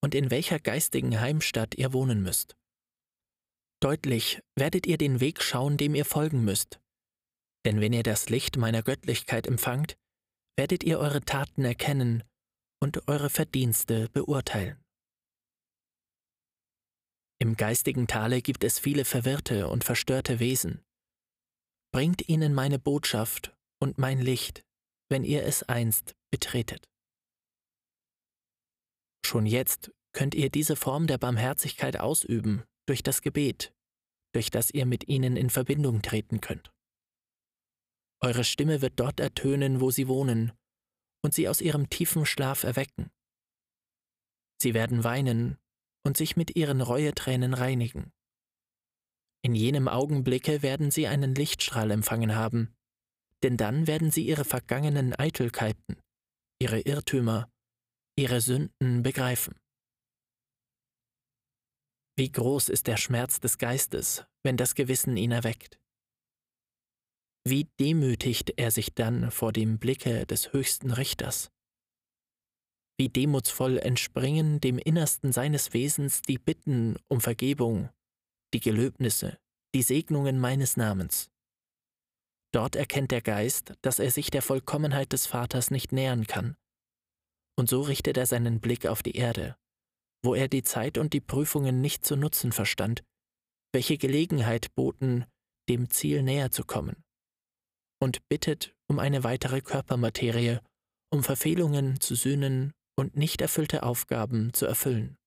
und 0.03 0.15
in 0.15 0.31
welcher 0.31 0.59
geistigen 0.59 1.19
Heimstatt 1.19 1.75
ihr 1.75 1.93
wohnen 1.93 2.21
müsst. 2.21 2.55
Deutlich 3.81 4.41
werdet 4.57 4.85
ihr 4.87 4.97
den 4.97 5.21
Weg 5.21 5.41
schauen, 5.41 5.77
dem 5.77 5.95
ihr 5.95 6.05
folgen 6.05 6.43
müsst. 6.43 6.79
Denn 7.69 7.81
wenn 7.81 7.93
ihr 7.93 8.01
das 8.01 8.29
Licht 8.29 8.57
meiner 8.57 8.81
Göttlichkeit 8.81 9.45
empfangt, 9.45 9.95
werdet 10.57 10.83
ihr 10.83 10.97
eure 10.97 11.21
Taten 11.21 11.63
erkennen 11.63 12.23
und 12.81 13.07
eure 13.07 13.29
Verdienste 13.29 14.09
beurteilen. 14.09 14.83
Im 17.39 17.57
geistigen 17.57 18.07
Tale 18.07 18.41
gibt 18.41 18.63
es 18.63 18.79
viele 18.79 19.05
verwirrte 19.05 19.67
und 19.67 19.83
verstörte 19.83 20.39
Wesen. 20.39 20.83
Bringt 21.93 22.27
ihnen 22.27 22.55
meine 22.55 22.79
Botschaft 22.79 23.55
und 23.79 23.99
mein 23.99 24.19
Licht, 24.19 24.63
wenn 25.07 25.23
ihr 25.23 25.43
es 25.43 25.61
einst 25.61 26.15
betretet. 26.31 26.89
Schon 29.23 29.45
jetzt 29.45 29.91
könnt 30.11 30.33
ihr 30.33 30.49
diese 30.49 30.75
Form 30.75 31.05
der 31.05 31.19
Barmherzigkeit 31.19 31.99
ausüben 31.99 32.63
durch 32.87 33.03
das 33.03 33.21
Gebet, 33.21 33.71
durch 34.33 34.49
das 34.49 34.71
ihr 34.71 34.87
mit 34.87 35.07
ihnen 35.07 35.37
in 35.37 35.51
Verbindung 35.51 36.01
treten 36.01 36.41
könnt. 36.41 36.71
Eure 38.21 38.43
Stimme 38.43 38.81
wird 38.81 38.99
dort 38.99 39.19
ertönen, 39.19 39.79
wo 39.79 39.91
sie 39.91 40.07
wohnen, 40.07 40.51
und 41.23 41.33
sie 41.33 41.47
aus 41.47 41.61
ihrem 41.61 41.89
tiefen 41.89 42.25
Schlaf 42.25 42.63
erwecken. 42.63 43.11
Sie 44.61 44.73
werden 44.73 45.03
weinen 45.03 45.57
und 46.05 46.17
sich 46.17 46.35
mit 46.35 46.55
ihren 46.55 46.81
Reuetränen 46.81 47.53
reinigen. 47.53 48.11
In 49.41 49.55
jenem 49.55 49.87
Augenblicke 49.87 50.61
werden 50.61 50.91
sie 50.91 51.07
einen 51.07 51.33
Lichtstrahl 51.33 51.91
empfangen 51.91 52.35
haben, 52.35 52.75
denn 53.41 53.55
dann 53.55 53.87
werden 53.87 54.11
sie 54.11 54.25
ihre 54.25 54.43
vergangenen 54.43 55.15
Eitelkeiten, 55.15 56.01
ihre 56.61 56.81
Irrtümer, 56.81 57.49
ihre 58.17 58.41
Sünden 58.41 59.01
begreifen. 59.01 59.55
Wie 62.17 62.29
groß 62.29 62.67
ist 62.67 62.87
der 62.87 62.97
Schmerz 62.97 63.39
des 63.39 63.57
Geistes, 63.57 64.25
wenn 64.43 64.57
das 64.57 64.75
Gewissen 64.75 65.15
ihn 65.15 65.31
erweckt. 65.31 65.79
Wie 67.49 67.67
demütigt 67.79 68.53
er 68.57 68.69
sich 68.69 68.93
dann 68.93 69.31
vor 69.31 69.51
dem 69.51 69.79
Blicke 69.79 70.27
des 70.27 70.53
höchsten 70.53 70.91
Richters. 70.91 71.49
Wie 72.99 73.09
demutsvoll 73.09 73.79
entspringen 73.79 74.61
dem 74.61 74.77
Innersten 74.77 75.31
seines 75.31 75.73
Wesens 75.73 76.21
die 76.21 76.37
Bitten 76.37 76.97
um 77.07 77.21
Vergebung, 77.21 77.89
die 78.53 78.59
Gelöbnisse, 78.59 79.39
die 79.73 79.81
Segnungen 79.81 80.39
meines 80.39 80.77
Namens. 80.77 81.31
Dort 82.53 82.75
erkennt 82.75 83.09
der 83.09 83.23
Geist, 83.23 83.73
dass 83.81 83.97
er 83.97 84.11
sich 84.11 84.29
der 84.29 84.43
Vollkommenheit 84.43 85.11
des 85.11 85.25
Vaters 85.25 85.71
nicht 85.71 85.91
nähern 85.91 86.27
kann. 86.27 86.55
Und 87.57 87.67
so 87.67 87.81
richtet 87.81 88.17
er 88.17 88.27
seinen 88.27 88.59
Blick 88.59 88.85
auf 88.85 89.01
die 89.01 89.15
Erde, 89.15 89.57
wo 90.23 90.35
er 90.35 90.49
die 90.49 90.61
Zeit 90.61 90.99
und 90.99 91.13
die 91.13 91.21
Prüfungen 91.21 91.81
nicht 91.81 92.05
zu 92.05 92.15
nutzen 92.15 92.51
verstand, 92.51 93.03
welche 93.73 93.97
Gelegenheit 93.97 94.75
boten, 94.75 95.25
dem 95.67 95.89
Ziel 95.89 96.21
näher 96.21 96.51
zu 96.51 96.63
kommen, 96.63 97.03
und 97.99 98.27
bittet 98.29 98.75
um 98.87 98.99
eine 98.99 99.23
weitere 99.23 99.61
Körpermaterie, 99.61 100.59
um 101.11 101.23
Verfehlungen 101.23 101.99
zu 101.99 102.15
sühnen 102.15 102.73
und 102.97 103.15
nicht 103.15 103.41
erfüllte 103.41 103.83
Aufgaben 103.83 104.53
zu 104.53 104.65
erfüllen. 104.65 105.17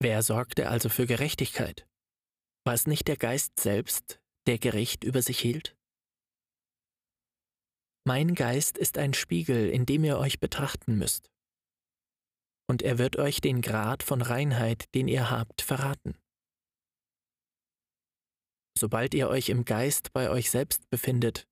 Wer 0.00 0.22
sorgte 0.22 0.68
also 0.68 0.88
für 0.88 1.06
Gerechtigkeit? 1.06 1.86
War 2.64 2.74
es 2.74 2.86
nicht 2.86 3.08
der 3.08 3.16
Geist 3.16 3.58
selbst, 3.58 4.20
der 4.46 4.58
Gericht 4.58 5.04
über 5.04 5.22
sich 5.22 5.40
hielt? 5.40 5.76
Mein 8.06 8.34
Geist 8.34 8.78
ist 8.78 8.96
ein 8.96 9.12
Spiegel, 9.12 9.68
in 9.68 9.84
dem 9.84 10.04
ihr 10.04 10.18
euch 10.18 10.40
betrachten 10.40 10.96
müsst. 10.96 11.30
Und 12.66 12.82
er 12.82 12.98
wird 12.98 13.16
euch 13.16 13.40
den 13.40 13.60
Grad 13.60 14.02
von 14.02 14.22
Reinheit, 14.22 14.94
den 14.94 15.08
ihr 15.08 15.30
habt, 15.30 15.62
verraten. 15.62 16.16
Sobald 18.78 19.12
ihr 19.12 19.28
euch 19.28 19.48
im 19.48 19.64
Geist 19.64 20.12
bei 20.12 20.30
euch 20.30 20.52
selbst 20.52 20.88
befindet, 20.88 21.48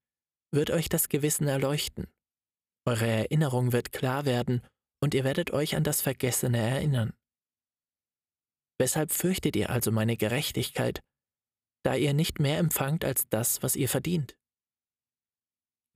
wird 0.52 0.70
euch 0.70 0.88
das 0.88 1.08
Gewissen 1.08 1.48
erleuchten. 1.48 2.06
Eure 2.86 3.08
Erinnerung 3.08 3.72
wird 3.72 3.90
klar 3.90 4.26
werden 4.26 4.62
und 5.02 5.12
ihr 5.12 5.24
werdet 5.24 5.50
euch 5.50 5.74
an 5.74 5.82
das 5.82 6.00
Vergessene 6.02 6.58
erinnern. 6.58 7.14
Weshalb 8.78 9.10
fürchtet 9.10 9.56
ihr 9.56 9.70
also 9.70 9.90
meine 9.90 10.16
Gerechtigkeit, 10.16 11.00
da 11.82 11.96
ihr 11.96 12.14
nicht 12.14 12.38
mehr 12.38 12.58
empfangt 12.58 13.04
als 13.04 13.28
das, 13.28 13.60
was 13.60 13.74
ihr 13.74 13.88
verdient? 13.88 14.36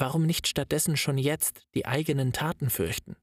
Warum 0.00 0.26
nicht 0.26 0.48
stattdessen 0.48 0.96
schon 0.96 1.16
jetzt 1.16 1.62
die 1.76 1.86
eigenen 1.86 2.32
Taten 2.32 2.70
fürchten? 2.70 3.14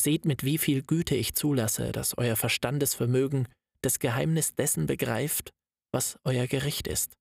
Seht, 0.00 0.26
mit 0.26 0.44
wie 0.44 0.58
viel 0.58 0.82
Güte 0.82 1.16
ich 1.16 1.34
zulasse, 1.34 1.90
dass 1.90 2.16
euer 2.16 2.36
Verstandesvermögen 2.36 3.48
das 3.80 3.98
Geheimnis 3.98 4.54
dessen 4.54 4.86
begreift, 4.86 5.52
was 5.92 6.18
euer 6.24 6.46
Gericht 6.46 6.88
ist. 6.88 7.16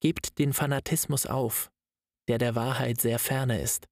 Gebt 0.00 0.38
den 0.38 0.52
Fanatismus 0.52 1.26
auf, 1.26 1.72
der 2.28 2.38
der 2.38 2.54
Wahrheit 2.54 3.00
sehr 3.00 3.18
ferne 3.18 3.60
ist. 3.60 3.88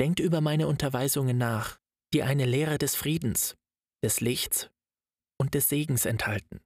Denkt 0.00 0.20
über 0.20 0.40
meine 0.40 0.68
Unterweisungen 0.68 1.38
nach, 1.38 1.78
die 2.12 2.22
eine 2.22 2.44
Lehre 2.44 2.78
des 2.78 2.94
Friedens, 2.94 3.56
des 4.04 4.20
Lichts 4.20 4.70
und 5.40 5.54
des 5.54 5.68
Segens 5.68 6.04
enthalten. 6.04 6.60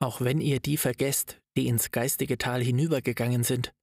Auch 0.00 0.20
wenn 0.20 0.40
ihr 0.40 0.60
die 0.60 0.76
vergesst, 0.76 1.40
die 1.56 1.68
ins 1.68 1.90
geistige 1.90 2.38
Tal 2.38 2.62
hinübergegangen 2.62 3.44
sind, 3.44 3.74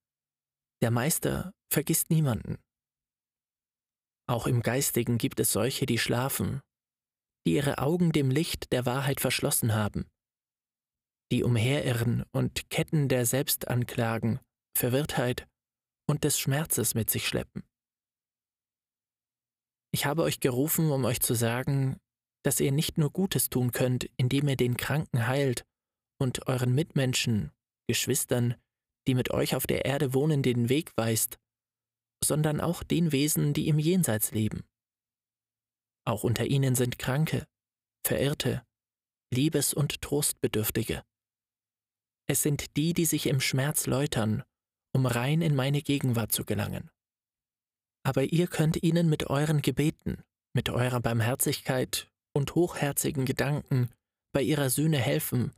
der 0.82 0.92
Meister 0.92 1.54
vergisst 1.72 2.10
niemanden. 2.10 2.58
Auch 4.28 4.48
im 4.48 4.62
Geistigen 4.62 5.18
gibt 5.18 5.40
es 5.40 5.52
solche, 5.52 5.86
die 5.86 5.98
schlafen, 5.98 6.62
die 7.50 7.56
ihre 7.56 7.80
Augen 7.80 8.12
dem 8.12 8.30
Licht 8.30 8.72
der 8.72 8.86
Wahrheit 8.86 9.20
verschlossen 9.20 9.74
haben, 9.74 10.06
die 11.32 11.44
umherirren 11.44 12.24
und 12.32 12.70
Ketten 12.70 13.08
der 13.10 13.26
Selbstanklagen 13.26 14.40
Verwirrtheit 14.78 15.48
und 16.08 16.24
des 16.24 16.38
Schmerzes 16.38 16.94
mit 16.94 17.10
sich 17.10 17.28
schleppen. 17.28 17.64
Ich 19.92 20.06
habe 20.06 20.22
euch 20.22 20.40
gerufen, 20.40 20.92
um 20.92 21.04
euch 21.06 21.22
zu 21.22 21.34
sagen, 21.34 21.98
dass 22.46 22.60
ihr 22.60 22.72
nicht 22.72 23.00
nur 23.00 23.10
Gutes 23.10 23.50
tun 23.50 23.72
könnt, 23.72 24.08
indem 24.16 24.48
ihr 24.48 24.56
den 24.56 24.78
Kranken 24.78 25.26
heilt 25.26 25.66
und 26.22 26.48
euren 26.48 26.76
Mitmenschen, 26.76 27.52
Geschwistern, 27.88 28.54
die 29.08 29.16
mit 29.16 29.32
euch 29.32 29.56
auf 29.56 29.66
der 29.66 29.86
Erde 29.86 30.14
wohnen, 30.14 30.44
den 30.44 30.70
Weg 30.70 30.92
weist, 30.98 31.40
sondern 32.24 32.62
auch 32.62 32.84
den 32.84 33.12
Wesen, 33.12 33.54
die 33.56 33.68
im 33.70 33.80
Jenseits 33.80 34.34
leben. 34.34 34.69
Auch 36.10 36.24
unter 36.24 36.46
ihnen 36.46 36.76
sind 36.76 37.00
Kranke, 37.00 37.46
Verirrte, 38.04 38.66
Liebes- 39.34 39.74
und 39.74 40.02
Trostbedürftige. 40.02 41.04
Es 42.28 42.42
sind 42.42 42.76
die, 42.78 42.94
die 42.94 43.06
sich 43.06 43.28
im 43.28 43.40
Schmerz 43.40 43.86
läutern 43.86 44.44
um 44.94 45.06
rein 45.06 45.42
in 45.42 45.56
meine 45.56 45.82
Gegenwart 45.82 46.32
zu 46.32 46.46
gelangen. 46.46 46.90
Aber 48.04 48.24
ihr 48.24 48.48
könnt 48.48 48.82
ihnen 48.82 49.10
mit 49.10 49.30
euren 49.30 49.62
Gebeten, 49.62 50.24
mit 50.54 50.70
eurer 50.70 51.00
Barmherzigkeit 51.00 52.10
und 52.34 52.56
hochherzigen 52.56 53.26
Gedanken 53.26 53.90
bei 54.34 54.42
ihrer 54.42 54.70
Sühne 54.70 54.98
helfen 54.98 55.54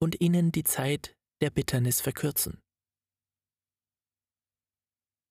und 0.00 0.20
ihnen 0.20 0.52
die 0.52 0.64
Zeit 0.64 1.16
der 1.40 1.50
Bitternis 1.50 2.00
verkürzen. 2.00 2.60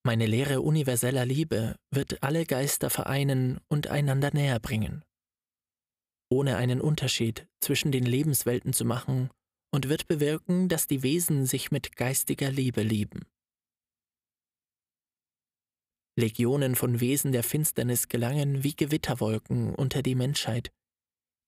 Meine 0.06 0.28
Lehre 0.28 0.62
universeller 0.62 1.26
Liebe 1.26 1.80
wird 1.90 2.22
alle 2.22 2.46
Geister 2.46 2.92
vereinen 2.92 3.60
und 3.70 3.88
einander 3.88 4.30
näher 4.32 4.60
bringen, 4.60 5.04
ohne 6.30 6.58
einen 6.58 6.80
Unterschied 6.80 7.48
zwischen 7.60 7.92
den 7.92 8.06
Lebenswelten 8.06 8.72
zu 8.72 8.86
machen 8.86 9.32
und 9.74 9.90
wird 9.90 10.08
bewirken, 10.08 10.70
dass 10.70 10.86
die 10.86 11.02
Wesen 11.02 11.48
sich 11.48 11.72
mit 11.72 11.96
geistiger 11.96 12.52
Liebe 12.52 12.84
lieben. 12.84 13.26
Legionen 16.16 16.76
von 16.76 17.00
Wesen 17.00 17.32
der 17.32 17.44
Finsternis 17.44 18.08
gelangen 18.08 18.64
wie 18.64 18.76
Gewitterwolken 18.76 19.74
unter 19.74 20.04
die 20.04 20.14
Menschheit, 20.14 20.72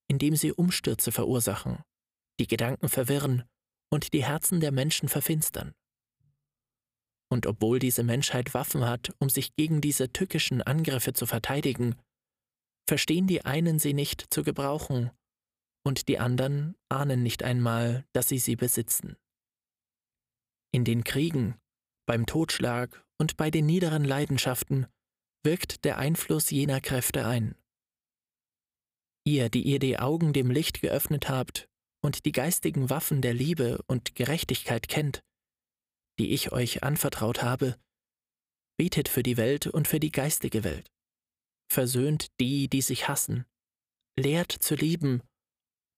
indem 0.08 0.36
sie 0.36 0.52
Umstürze 0.52 1.12
verursachen, 1.12 1.84
die 2.40 2.48
Gedanken 2.48 2.90
verwirren 2.90 3.44
und 3.92 4.14
die 4.14 4.26
Herzen 4.26 4.62
der 4.62 4.72
Menschen 4.72 5.10
verfinstern. 5.10 5.76
Und 7.30 7.46
obwohl 7.46 7.80
diese 7.80 8.04
Menschheit 8.04 8.54
Waffen 8.54 8.86
hat, 8.86 9.14
um 9.20 9.30
sich 9.30 9.56
gegen 9.56 9.82
diese 9.82 10.12
tückischen 10.12 10.62
Angriffe 10.62 11.14
zu 11.14 11.26
verteidigen, 11.26 11.96
verstehen 12.88 13.28
die 13.28 13.44
einen 13.44 13.80
sie 13.80 13.94
nicht 13.94 14.34
zu 14.34 14.44
gebrauchen, 14.44 15.12
und 15.88 16.10
die 16.10 16.20
anderen 16.20 16.76
ahnen 16.90 17.24
nicht 17.24 17.44
einmal, 17.44 18.06
dass 18.14 18.28
sie 18.28 18.40
sie 18.40 18.58
besitzen. 18.58 19.16
In 20.74 20.84
den 20.84 21.06
Kriegen, 21.06 21.56
beim 22.06 22.26
Totschlag 22.26 23.06
und 23.18 23.38
bei 23.38 23.50
den 23.50 23.66
niederen 23.66 24.04
Leidenschaften 24.04 24.88
wirkt 25.44 25.86
der 25.86 25.98
Einfluss 25.98 26.50
jener 26.50 26.82
Kräfte 26.82 27.26
ein. 27.26 27.56
Ihr, 29.26 29.50
die 29.50 29.64
ihr 29.64 29.80
die 29.80 29.98
Augen 29.98 30.34
dem 30.34 30.52
Licht 30.52 30.82
geöffnet 30.82 31.30
habt 31.30 31.70
und 32.04 32.26
die 32.26 32.32
geistigen 32.32 32.90
Waffen 32.90 33.22
der 33.22 33.34
Liebe 33.34 33.82
und 33.88 34.14
Gerechtigkeit 34.14 34.88
kennt, 34.88 35.24
die 36.20 36.32
ich 36.32 36.52
euch 36.52 36.84
anvertraut 36.84 37.42
habe, 37.42 37.78
betet 38.78 39.10
für 39.10 39.24
die 39.24 39.38
Welt 39.38 39.68
und 39.68 39.88
für 39.88 40.00
die 40.00 40.12
geistige 40.12 40.64
Welt, 40.64 40.92
versöhnt 41.72 42.28
die, 42.40 42.70
die 42.70 42.82
sich 42.82 43.08
hassen, 43.08 43.46
lehrt 44.18 44.52
zu 44.52 44.76
lieben, 44.76 45.22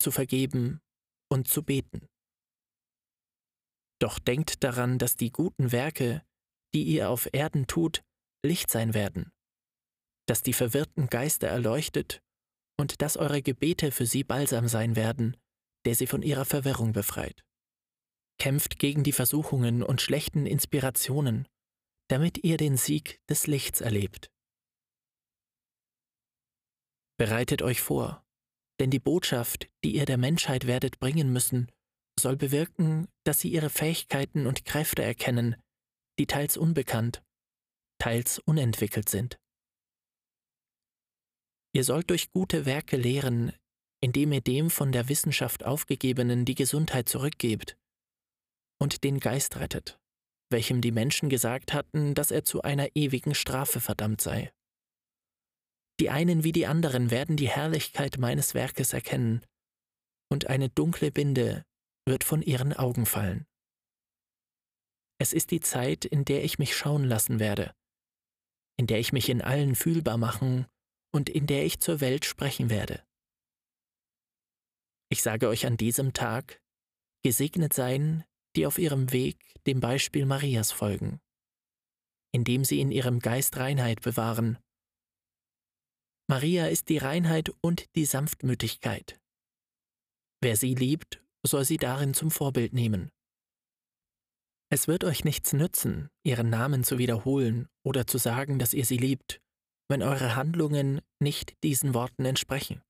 zu 0.01 0.11
vergeben 0.11 0.81
und 1.29 1.47
zu 1.47 1.63
beten. 1.63 2.07
Doch 4.01 4.17
denkt 4.17 4.63
daran, 4.63 4.97
dass 4.97 5.15
die 5.15 5.31
guten 5.31 5.71
Werke, 5.71 6.23
die 6.73 6.83
ihr 6.83 7.09
auf 7.09 7.27
Erden 7.33 7.67
tut, 7.67 8.03
Licht 8.45 8.71
sein 8.71 8.93
werden, 8.93 9.31
dass 10.25 10.41
die 10.41 10.53
verwirrten 10.53 11.07
Geister 11.07 11.47
erleuchtet 11.47 12.21
und 12.79 13.01
dass 13.01 13.17
eure 13.17 13.41
Gebete 13.41 13.91
für 13.91 14.05
sie 14.05 14.23
Balsam 14.23 14.69
sein 14.69 14.95
werden, 14.95 15.35
der 15.85 15.95
sie 15.95 16.07
von 16.07 16.21
ihrer 16.21 16.45
Verwirrung 16.45 16.93
befreit. 16.93 17.43
Kämpft 18.39 18.79
gegen 18.79 19.03
die 19.03 19.11
Versuchungen 19.11 19.83
und 19.83 20.01
schlechten 20.01 20.45
Inspirationen, 20.45 21.47
damit 22.09 22.43
ihr 22.43 22.57
den 22.57 22.77
Sieg 22.77 23.19
des 23.29 23.47
Lichts 23.47 23.81
erlebt. 23.81 24.31
Bereitet 27.17 27.61
euch 27.61 27.81
vor, 27.81 28.25
denn 28.79 28.89
die 28.89 28.99
Botschaft, 28.99 29.69
die 29.83 29.93
ihr 29.93 30.05
der 30.05 30.17
Menschheit 30.17 30.67
werdet 30.67 30.99
bringen 30.99 31.33
müssen, 31.33 31.69
soll 32.17 32.37
bewirken, 32.37 33.07
dass 33.25 33.41
sie 33.41 33.49
ihre 33.49 33.69
Fähigkeiten 33.69 34.47
und 34.47 34.63
Kräfte 34.63 35.03
erkennen, 35.03 35.57
die 36.17 36.25
teils 36.25 36.55
unbekannt, 36.55 37.21
teils 37.99 38.39
unentwickelt 38.39 39.09
sind. 39.09 39.37
Ihr 41.73 41.83
sollt 41.83 42.09
durch 42.09 42.31
gute 42.31 42.65
Werke 42.65 42.95
lehren, 42.95 43.51
indem 44.01 44.31
ihr 44.31 44.41
dem 44.41 44.69
von 44.69 44.93
der 44.93 45.09
Wissenschaft 45.09 45.65
aufgegebenen 45.65 46.45
die 46.45 46.55
Gesundheit 46.55 47.09
zurückgebt 47.09 47.77
und 48.79 49.03
den 49.03 49.19
Geist 49.19 49.57
rettet, 49.57 49.99
welchem 50.49 50.81
die 50.81 50.91
Menschen 50.91 51.29
gesagt 51.29 51.73
hatten, 51.73 52.15
dass 52.15 52.31
er 52.31 52.43
zu 52.43 52.61
einer 52.61 52.95
ewigen 52.95 53.35
Strafe 53.35 53.79
verdammt 53.79 54.21
sei. 54.21 54.51
Die 55.99 56.09
einen 56.09 56.43
wie 56.43 56.53
die 56.53 56.65
anderen 56.65 57.11
werden 57.11 57.35
die 57.35 57.49
Herrlichkeit 57.49 58.17
meines 58.17 58.53
Werkes 58.53 58.93
erkennen, 58.93 59.45
und 60.31 60.47
eine 60.47 60.69
dunkle 60.69 61.11
Binde 61.11 61.65
wird 62.07 62.23
von 62.23 62.41
ihren 62.41 62.73
Augen 62.73 63.05
fallen. 63.05 63.45
Es 65.19 65.33
ist 65.33 65.51
die 65.51 65.59
Zeit, 65.59 66.05
in 66.05 66.23
der 66.23 66.43
ich 66.45 66.59
mich 66.59 66.75
schauen 66.75 67.03
lassen 67.03 67.39
werde, 67.39 67.75
in 68.77 68.87
der 68.87 68.99
ich 68.99 69.11
mich 69.11 69.27
in 69.27 69.41
allen 69.41 69.75
fühlbar 69.75 70.17
machen 70.17 70.65
und 71.13 71.29
in 71.29 71.45
der 71.45 71.65
ich 71.65 71.81
zur 71.81 71.99
Welt 71.99 72.23
sprechen 72.23 72.69
werde. 72.69 73.03
Ich 75.11 75.21
sage 75.21 75.49
euch 75.49 75.65
an 75.65 75.75
diesem 75.75 76.13
Tag, 76.13 76.61
gesegnet 77.23 77.73
seien, 77.73 78.23
die 78.59 78.67
auf 78.67 78.77
ihrem 78.77 79.13
Weg 79.13 79.55
dem 79.67 79.79
Beispiel 79.79 80.25
Marias 80.25 80.73
folgen, 80.73 81.21
indem 82.33 82.65
sie 82.65 82.81
in 82.81 82.91
ihrem 82.91 83.19
Geist 83.19 83.55
Reinheit 83.55 84.01
bewahren. 84.01 84.57
Maria 86.27 86.67
ist 86.67 86.89
die 86.89 86.97
Reinheit 86.97 87.53
und 87.61 87.85
die 87.95 88.03
Sanftmütigkeit. 88.03 89.17
Wer 90.41 90.57
sie 90.57 90.75
liebt, 90.75 91.23
soll 91.41 91.63
sie 91.63 91.77
darin 91.77 92.13
zum 92.13 92.31
Vorbild 92.31 92.73
nehmen. 92.73 93.11
Es 94.69 94.89
wird 94.89 95.05
euch 95.05 95.23
nichts 95.23 95.53
nützen, 95.53 96.09
ihren 96.25 96.49
Namen 96.49 96.83
zu 96.83 96.97
wiederholen 96.97 97.69
oder 97.85 98.07
zu 98.07 98.17
sagen, 98.17 98.59
dass 98.59 98.73
ihr 98.73 98.85
sie 98.85 98.97
liebt, 98.97 99.39
wenn 99.87 100.03
eure 100.03 100.35
Handlungen 100.35 100.99
nicht 101.19 101.53
diesen 101.63 101.93
Worten 101.93 102.25
entsprechen. 102.25 102.81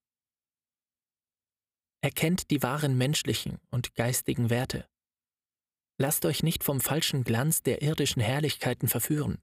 Erkennt 2.01 2.49
die 2.49 2.63
wahren 2.63 2.97
menschlichen 2.97 3.59
und 3.69 3.93
geistigen 3.93 4.49
Werte. 4.49 4.89
Lasst 6.01 6.23
euch 6.25 6.43
nicht 6.43 6.63
vom 6.63 6.79
falschen 6.79 7.25
Glanz 7.25 7.61
der 7.61 7.81
irdischen 7.81 8.21
Herrlichkeiten 8.21 8.87
verführen. 8.87 9.41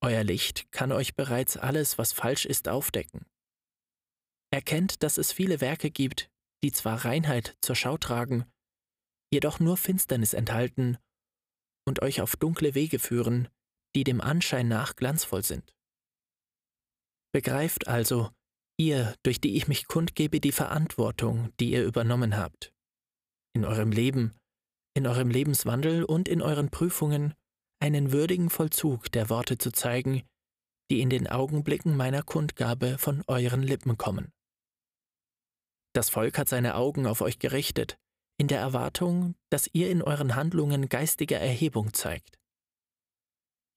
Euer 0.00 0.24
Licht 0.24 0.72
kann 0.72 0.90
euch 0.90 1.14
bereits 1.14 1.58
alles, 1.58 1.98
was 1.98 2.12
falsch 2.12 2.46
ist, 2.46 2.68
aufdecken. 2.68 3.26
Erkennt, 4.50 5.02
dass 5.02 5.18
es 5.18 5.32
viele 5.32 5.60
Werke 5.60 5.90
gibt, 5.90 6.30
die 6.62 6.72
zwar 6.72 7.04
Reinheit 7.04 7.58
zur 7.60 7.76
Schau 7.76 7.98
tragen, 7.98 8.46
jedoch 9.30 9.60
nur 9.60 9.76
Finsternis 9.76 10.32
enthalten 10.32 10.96
und 11.86 12.00
euch 12.00 12.22
auf 12.22 12.36
dunkle 12.36 12.74
Wege 12.74 12.98
führen, 12.98 13.48
die 13.94 14.04
dem 14.04 14.22
Anschein 14.22 14.68
nach 14.68 14.96
glanzvoll 14.96 15.44
sind. 15.44 15.74
Begreift 17.34 17.86
also, 17.86 18.30
ihr, 18.78 19.14
durch 19.22 19.42
die 19.42 19.56
ich 19.56 19.68
mich 19.68 19.88
kundgebe, 19.88 20.40
die 20.40 20.52
Verantwortung, 20.52 21.52
die 21.60 21.72
ihr 21.72 21.84
übernommen 21.84 22.38
habt. 22.38 22.72
In 23.54 23.66
eurem 23.66 23.92
Leben, 23.92 24.38
in 24.96 25.06
eurem 25.06 25.28
Lebenswandel 25.28 26.04
und 26.04 26.26
in 26.26 26.40
euren 26.40 26.70
Prüfungen 26.70 27.34
einen 27.80 28.12
würdigen 28.12 28.48
Vollzug 28.48 29.12
der 29.12 29.28
Worte 29.28 29.58
zu 29.58 29.70
zeigen, 29.70 30.22
die 30.90 31.00
in 31.00 31.10
den 31.10 31.26
Augenblicken 31.26 31.96
meiner 31.96 32.22
Kundgabe 32.22 32.96
von 32.96 33.22
euren 33.26 33.62
Lippen 33.62 33.98
kommen. 33.98 34.32
Das 35.94 36.08
Volk 36.08 36.38
hat 36.38 36.48
seine 36.48 36.76
Augen 36.76 37.06
auf 37.06 37.20
euch 37.20 37.38
gerichtet, 37.38 37.98
in 38.38 38.48
der 38.48 38.60
Erwartung, 38.60 39.34
dass 39.50 39.68
ihr 39.72 39.90
in 39.90 40.02
euren 40.02 40.34
Handlungen 40.34 40.88
geistige 40.88 41.36
Erhebung 41.36 41.92
zeigt. 41.92 42.38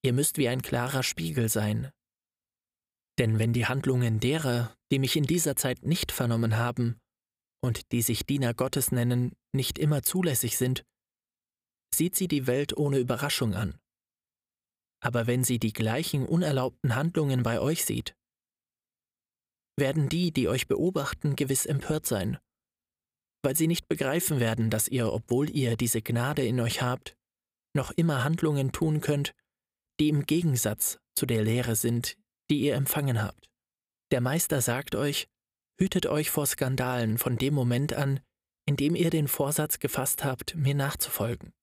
Ihr 0.01 0.13
müsst 0.13 0.37
wie 0.37 0.47
ein 0.47 0.61
klarer 0.61 1.03
Spiegel 1.03 1.49
sein. 1.49 1.91
Denn 3.17 3.39
wenn 3.39 3.51
die 3.51 3.65
Handlungen 3.65 4.21
derer, 4.21 4.73
die 4.91 4.99
mich 4.99 5.17
in 5.17 5.25
dieser 5.25 5.57
Zeit 5.57 5.83
nicht 5.83 6.13
vernommen 6.13 6.55
haben 6.55 6.97
und 7.61 7.91
die 7.91 8.01
sich 8.01 8.25
Diener 8.25 8.53
Gottes 8.53 8.93
nennen, 8.93 9.33
nicht 9.53 9.77
immer 9.77 10.01
zulässig 10.01 10.57
sind, 10.57 10.85
sieht 11.93 12.15
sie 12.15 12.27
die 12.27 12.47
Welt 12.47 12.77
ohne 12.77 12.99
Überraschung 12.99 13.53
an. 13.55 13.79
Aber 15.01 15.27
wenn 15.27 15.43
sie 15.43 15.59
die 15.59 15.73
gleichen 15.73 16.25
unerlaubten 16.25 16.95
Handlungen 16.95 17.43
bei 17.43 17.59
euch 17.59 17.85
sieht, 17.85 18.15
werden 19.77 20.09
die, 20.09 20.31
die 20.31 20.47
euch 20.49 20.67
beobachten, 20.67 21.35
gewiss 21.35 21.65
empört 21.65 22.05
sein, 22.05 22.37
weil 23.43 23.55
sie 23.55 23.67
nicht 23.67 23.87
begreifen 23.87 24.39
werden, 24.39 24.69
dass 24.69 24.87
ihr, 24.87 25.11
obwohl 25.11 25.49
ihr 25.49 25.77
diese 25.77 26.01
Gnade 26.01 26.45
in 26.45 26.59
euch 26.59 26.81
habt, 26.81 27.15
noch 27.73 27.91
immer 27.91 28.23
Handlungen 28.23 28.71
tun 28.71 28.99
könnt, 28.99 29.33
die 29.99 30.09
im 30.09 30.25
Gegensatz 30.25 30.99
zu 31.15 31.25
der 31.25 31.43
Lehre 31.43 31.75
sind, 31.75 32.17
die 32.49 32.59
ihr 32.59 32.75
empfangen 32.75 33.21
habt. 33.21 33.49
Der 34.11 34.21
Meister 34.21 34.61
sagt 34.61 34.95
euch, 34.95 35.27
hütet 35.79 36.07
euch 36.07 36.29
vor 36.29 36.45
Skandalen 36.45 37.17
von 37.17 37.37
dem 37.37 37.53
Moment 37.53 37.93
an, 37.93 38.19
in 38.65 38.75
dem 38.75 38.95
ihr 38.95 39.09
den 39.09 39.27
Vorsatz 39.27 39.79
gefasst 39.79 40.23
habt, 40.23 40.55
mir 40.55 40.75
nachzufolgen. 40.75 41.53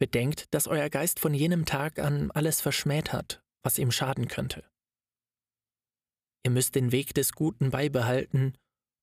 Bedenkt, 0.00 0.52
dass 0.52 0.66
euer 0.66 0.90
Geist 0.90 1.20
von 1.20 1.34
jenem 1.34 1.64
Tag 1.64 1.98
an 1.98 2.30
alles 2.32 2.60
verschmäht 2.60 3.12
hat, 3.12 3.42
was 3.62 3.78
ihm 3.78 3.90
schaden 3.90 4.28
könnte. 4.28 4.68
Ihr 6.44 6.50
müsst 6.50 6.74
den 6.74 6.92
Weg 6.92 7.14
des 7.14 7.32
Guten 7.32 7.70
beibehalten 7.70 8.56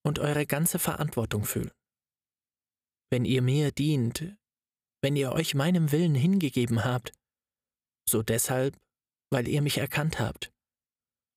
und 0.05 0.19
eure 0.19 0.45
ganze 0.45 0.79
Verantwortung 0.79 1.45
fühlen. 1.45 1.71
Wenn 3.11 3.25
ihr 3.25 3.41
mir 3.41 3.71
dient, 3.71 4.35
wenn 5.01 5.15
ihr 5.15 5.31
euch 5.31 5.55
meinem 5.55 5.91
Willen 5.91 6.15
hingegeben 6.15 6.83
habt, 6.83 7.13
so 8.07 8.21
deshalb, 8.21 8.77
weil 9.31 9.47
ihr 9.47 9.61
mich 9.61 9.77
erkannt 9.77 10.19
habt, 10.19 10.51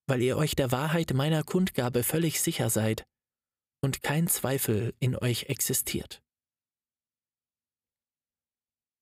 weil 0.07 0.21
ihr 0.21 0.37
euch 0.37 0.55
der 0.55 0.71
Wahrheit 0.71 1.13
meiner 1.13 1.43
Kundgabe 1.43 2.03
völlig 2.03 2.41
sicher 2.41 2.69
seid 2.69 3.05
und 3.83 4.01
kein 4.01 4.27
Zweifel 4.27 4.93
in 4.99 5.15
euch 5.15 5.43
existiert. 5.45 6.21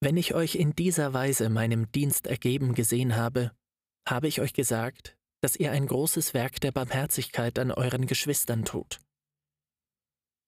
Wenn 0.04 0.18
ich 0.18 0.34
euch 0.34 0.56
in 0.56 0.76
dieser 0.76 1.14
Weise 1.14 1.48
meinem 1.48 1.90
Dienst 1.94 2.28
ergeben 2.28 2.76
gesehen 2.76 3.16
habe, 3.16 3.54
habe 4.06 4.28
ich 4.28 4.42
euch 4.42 4.52
gesagt, 4.52 5.16
dass 5.42 5.56
ihr 5.56 5.72
ein 5.72 5.88
großes 5.88 6.34
Werk 6.34 6.60
der 6.60 6.74
Barmherzigkeit 6.74 7.58
an 7.58 7.72
euren 7.72 8.06
Geschwistern 8.06 8.66
tut. 8.66 9.00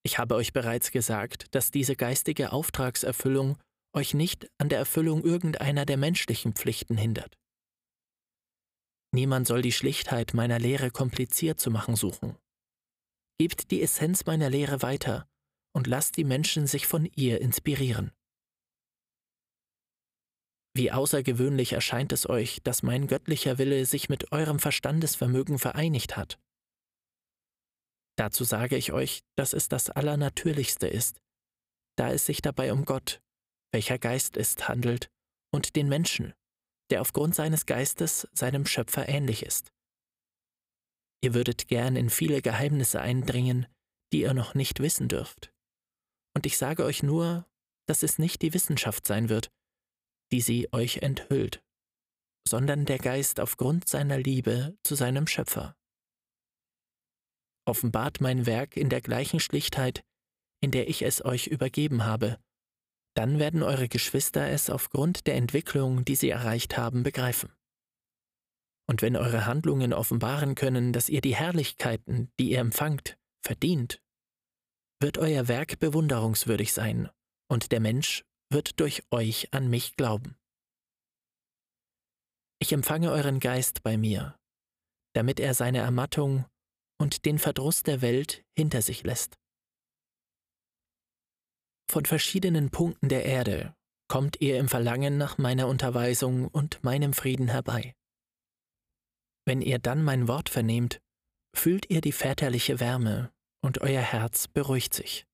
Ich 0.04 0.20
habe 0.20 0.36
euch 0.36 0.52
bereits 0.52 0.92
gesagt, 0.92 1.56
dass 1.56 1.72
diese 1.72 1.96
geistige 1.96 2.52
Auftragserfüllung 2.52 3.58
euch 3.96 4.14
nicht 4.14 4.52
an 4.58 4.68
der 4.68 4.80
Erfüllung 4.80 5.24
irgendeiner 5.24 5.86
der 5.86 5.96
menschlichen 5.96 6.52
Pflichten 6.52 6.98
hindert. 6.98 7.38
Niemand 9.14 9.48
soll 9.48 9.62
die 9.62 9.72
Schlichtheit 9.72 10.34
meiner 10.34 10.60
Lehre 10.60 10.92
kompliziert 10.92 11.62
zu 11.62 11.72
machen 11.72 11.96
suchen. 11.96 12.36
Gebt 13.40 13.72
die 13.72 13.82
Essenz 13.82 14.26
meiner 14.26 14.50
Lehre 14.50 14.82
weiter 14.82 15.30
und 15.74 15.88
lasst 15.88 16.18
die 16.18 16.26
Menschen 16.26 16.68
sich 16.68 16.88
von 16.88 17.06
ihr 17.16 17.40
inspirieren. 17.40 18.12
Wie 20.76 20.92
außergewöhnlich 20.92 21.72
erscheint 21.72 22.12
es 22.12 22.30
euch, 22.30 22.62
dass 22.64 22.84
mein 22.84 23.08
göttlicher 23.08 23.58
Wille 23.58 23.86
sich 23.86 24.10
mit 24.10 24.34
eurem 24.34 24.60
Verstandesvermögen 24.60 25.58
vereinigt 25.58 26.18
hat. 26.18 26.38
Dazu 28.18 28.44
sage 28.44 28.76
ich 28.76 28.92
euch, 28.92 29.24
dass 29.38 29.54
es 29.54 29.70
das 29.70 29.90
Allernatürlichste 29.90 30.88
ist, 30.88 31.22
da 31.98 32.12
es 32.12 32.26
sich 32.26 32.42
dabei 32.42 32.74
um 32.74 32.84
Gott, 32.84 33.22
welcher 33.72 33.98
Geist 33.98 34.36
ist, 34.36 34.68
handelt, 34.68 35.10
und 35.54 35.78
den 35.78 35.88
Menschen, 35.88 36.34
der 36.92 37.00
aufgrund 37.00 37.36
seines 37.36 37.66
Geistes 37.66 38.28
seinem 38.34 38.66
Schöpfer 38.66 39.08
ähnlich 39.08 39.44
ist. 39.44 39.72
Ihr 41.24 41.34
würdet 41.34 41.70
gern 41.70 41.96
in 41.96 42.10
viele 42.10 42.42
Geheimnisse 42.42 43.00
eindringen, 43.02 43.66
die 44.12 44.22
ihr 44.22 44.34
noch 44.34 44.56
nicht 44.56 44.82
wissen 44.82 45.08
dürft. 45.08 45.54
Und 46.36 46.46
ich 46.46 46.58
sage 46.58 46.84
euch 46.84 47.02
nur, 47.02 47.48
dass 47.88 48.04
es 48.04 48.20
nicht 48.20 48.42
die 48.42 48.54
Wissenschaft 48.54 49.08
sein 49.08 49.30
wird, 49.30 49.50
die 50.32 50.42
sie 50.42 50.72
euch 50.72 50.98
enthüllt, 50.98 51.64
sondern 52.48 52.86
der 52.86 52.98
Geist 52.98 53.40
aufgrund 53.40 53.88
seiner 53.88 54.18
Liebe 54.18 54.78
zu 54.84 54.96
seinem 54.96 55.28
Schöpfer. 55.28 55.76
Offenbart 57.68 58.22
mein 58.22 58.46
Werk 58.46 58.78
in 58.78 58.90
der 58.90 59.02
gleichen 59.02 59.40
Schlichtheit, 59.40 60.04
in 60.62 60.72
der 60.72 60.88
ich 60.88 61.02
es 61.02 61.24
euch 61.26 61.48
übergeben 61.48 62.06
habe, 62.06 62.40
dann 63.16 63.40
werden 63.40 63.64
eure 63.64 63.88
Geschwister 63.88 64.50
es 64.50 64.70
aufgrund 64.70 65.26
der 65.26 65.36
Entwicklung, 65.36 66.06
die 66.06 66.16
sie 66.16 66.30
erreicht 66.30 66.78
haben, 66.78 67.04
begreifen. 67.04 67.52
Und 68.88 69.02
wenn 69.02 69.16
eure 69.16 69.46
Handlungen 69.46 69.94
offenbaren 69.94 70.54
können, 70.54 70.94
dass 70.94 71.10
ihr 71.10 71.22
die 71.22 71.36
Herrlichkeiten, 71.36 72.32
die 72.40 72.52
ihr 72.52 72.60
empfangt, 72.60 73.18
verdient, 73.42 74.02
wird 75.00 75.18
euer 75.18 75.48
Werk 75.48 75.80
bewunderungswürdig 75.80 76.74
sein, 76.74 77.10
und 77.48 77.72
der 77.72 77.80
Mensch 77.80 78.24
wird 78.50 78.80
durch 78.80 79.04
euch 79.12 79.54
an 79.54 79.70
mich 79.70 79.96
glauben. 79.96 80.38
Ich 82.60 82.72
empfange 82.72 83.12
euren 83.12 83.40
Geist 83.40 83.84
bei 83.84 83.98
mir, 83.98 84.38
damit 85.14 85.40
er 85.40 85.54
seine 85.54 85.80
Ermattung 85.80 86.46
und 86.98 87.26
den 87.26 87.40
Verdruss 87.40 87.84
der 87.84 88.02
Welt 88.02 88.44
hinter 88.56 88.82
sich 88.82 89.04
lässt. 89.04 89.38
Von 91.90 92.06
verschiedenen 92.06 92.72
Punkten 92.72 93.10
der 93.10 93.26
Erde 93.26 93.76
kommt 94.08 94.42
ihr 94.42 94.58
im 94.60 94.70
Verlangen 94.70 95.18
nach 95.18 95.38
meiner 95.38 95.68
Unterweisung 95.68 96.48
und 96.48 96.84
meinem 96.84 97.14
Frieden 97.14 97.48
herbei. 97.48 97.96
Wenn 99.46 99.62
ihr 99.62 99.80
dann 99.80 100.04
mein 100.04 100.28
Wort 100.28 100.50
vernehmt, 100.50 101.02
fühlt 101.56 101.90
ihr 101.90 102.02
die 102.02 102.12
väterliche 102.12 102.80
Wärme 102.80 103.32
und 103.64 103.82
euer 103.82 104.02
Herz 104.02 104.48
beruhigt 104.48 104.94
sich. 104.94 105.26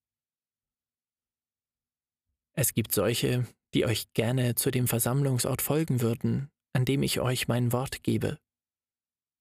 Es 2.56 2.74
gibt 2.74 2.94
solche, 2.94 3.48
die 3.74 3.86
euch 3.86 4.12
gerne 4.14 4.56
zu 4.56 4.72
dem 4.72 4.88
Versammlungsort 4.88 5.62
folgen 5.62 6.02
würden, 6.02 6.50
an 6.74 6.86
dem 6.86 7.04
ich 7.04 7.20
euch 7.20 7.48
mein 7.48 7.72
Wort 7.72 8.04
gebe. 8.04 8.38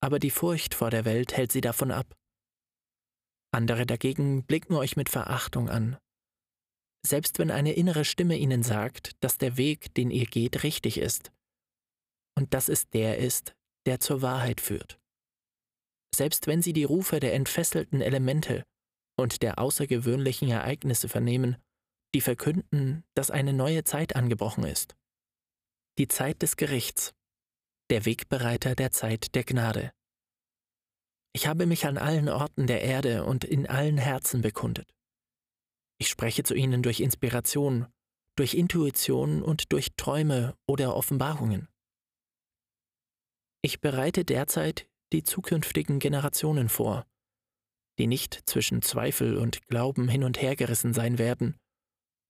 Aber 0.02 0.18
die 0.18 0.30
Furcht 0.30 0.74
vor 0.74 0.90
der 0.90 1.04
Welt 1.04 1.36
hält 1.36 1.52
sie 1.52 1.60
davon 1.60 1.90
ab. 1.90 2.16
Andere 3.52 3.84
dagegen 3.84 4.44
blicken 4.44 4.74
euch 4.74 4.96
mit 4.96 5.08
Verachtung 5.08 5.68
an. 5.68 5.98
Selbst 7.04 7.38
wenn 7.38 7.50
eine 7.50 7.72
innere 7.72 8.04
Stimme 8.04 8.36
ihnen 8.36 8.62
sagt, 8.62 9.12
dass 9.20 9.38
der 9.38 9.56
Weg, 9.56 9.94
den 9.94 10.10
ihr 10.10 10.26
geht, 10.26 10.62
richtig 10.62 10.98
ist. 10.98 11.32
Und 12.36 12.54
dass 12.54 12.68
es 12.68 12.88
der 12.90 13.18
ist, 13.18 13.54
der 13.86 14.00
zur 14.00 14.22
Wahrheit 14.22 14.60
führt. 14.60 15.00
Selbst 16.14 16.46
wenn 16.46 16.62
sie 16.62 16.72
die 16.72 16.84
Rufe 16.84 17.18
der 17.18 17.34
entfesselten 17.34 18.00
Elemente 18.00 18.64
und 19.18 19.42
der 19.42 19.58
außergewöhnlichen 19.58 20.48
Ereignisse 20.48 21.08
vernehmen, 21.08 21.56
die 22.14 22.20
verkünden, 22.20 23.04
dass 23.14 23.30
eine 23.30 23.52
neue 23.52 23.84
Zeit 23.84 24.16
angebrochen 24.16 24.64
ist. 24.64 24.96
Die 25.98 26.08
Zeit 26.08 26.42
des 26.42 26.56
Gerichts, 26.56 27.12
der 27.90 28.04
Wegbereiter 28.04 28.74
der 28.74 28.90
Zeit 28.90 29.34
der 29.34 29.44
Gnade. 29.44 29.92
Ich 31.32 31.46
habe 31.46 31.66
mich 31.66 31.86
an 31.86 31.98
allen 31.98 32.28
Orten 32.28 32.66
der 32.66 32.82
Erde 32.82 33.24
und 33.24 33.44
in 33.44 33.68
allen 33.68 33.98
Herzen 33.98 34.40
bekundet. 34.40 34.92
Ich 35.98 36.08
spreche 36.08 36.42
zu 36.42 36.54
ihnen 36.54 36.82
durch 36.82 37.00
Inspiration, 37.00 37.86
durch 38.36 38.54
Intuition 38.54 39.42
und 39.42 39.72
durch 39.72 39.90
Träume 39.96 40.56
oder 40.66 40.96
Offenbarungen. 40.96 41.68
Ich 43.62 43.80
bereite 43.80 44.24
derzeit 44.24 44.88
die 45.12 45.22
zukünftigen 45.22 45.98
Generationen 45.98 46.68
vor, 46.68 47.06
die 47.98 48.06
nicht 48.06 48.48
zwischen 48.48 48.80
Zweifel 48.82 49.36
und 49.36 49.66
Glauben 49.68 50.08
hin 50.08 50.24
und 50.24 50.40
her 50.40 50.56
gerissen 50.56 50.94
sein 50.94 51.18
werden 51.18 51.60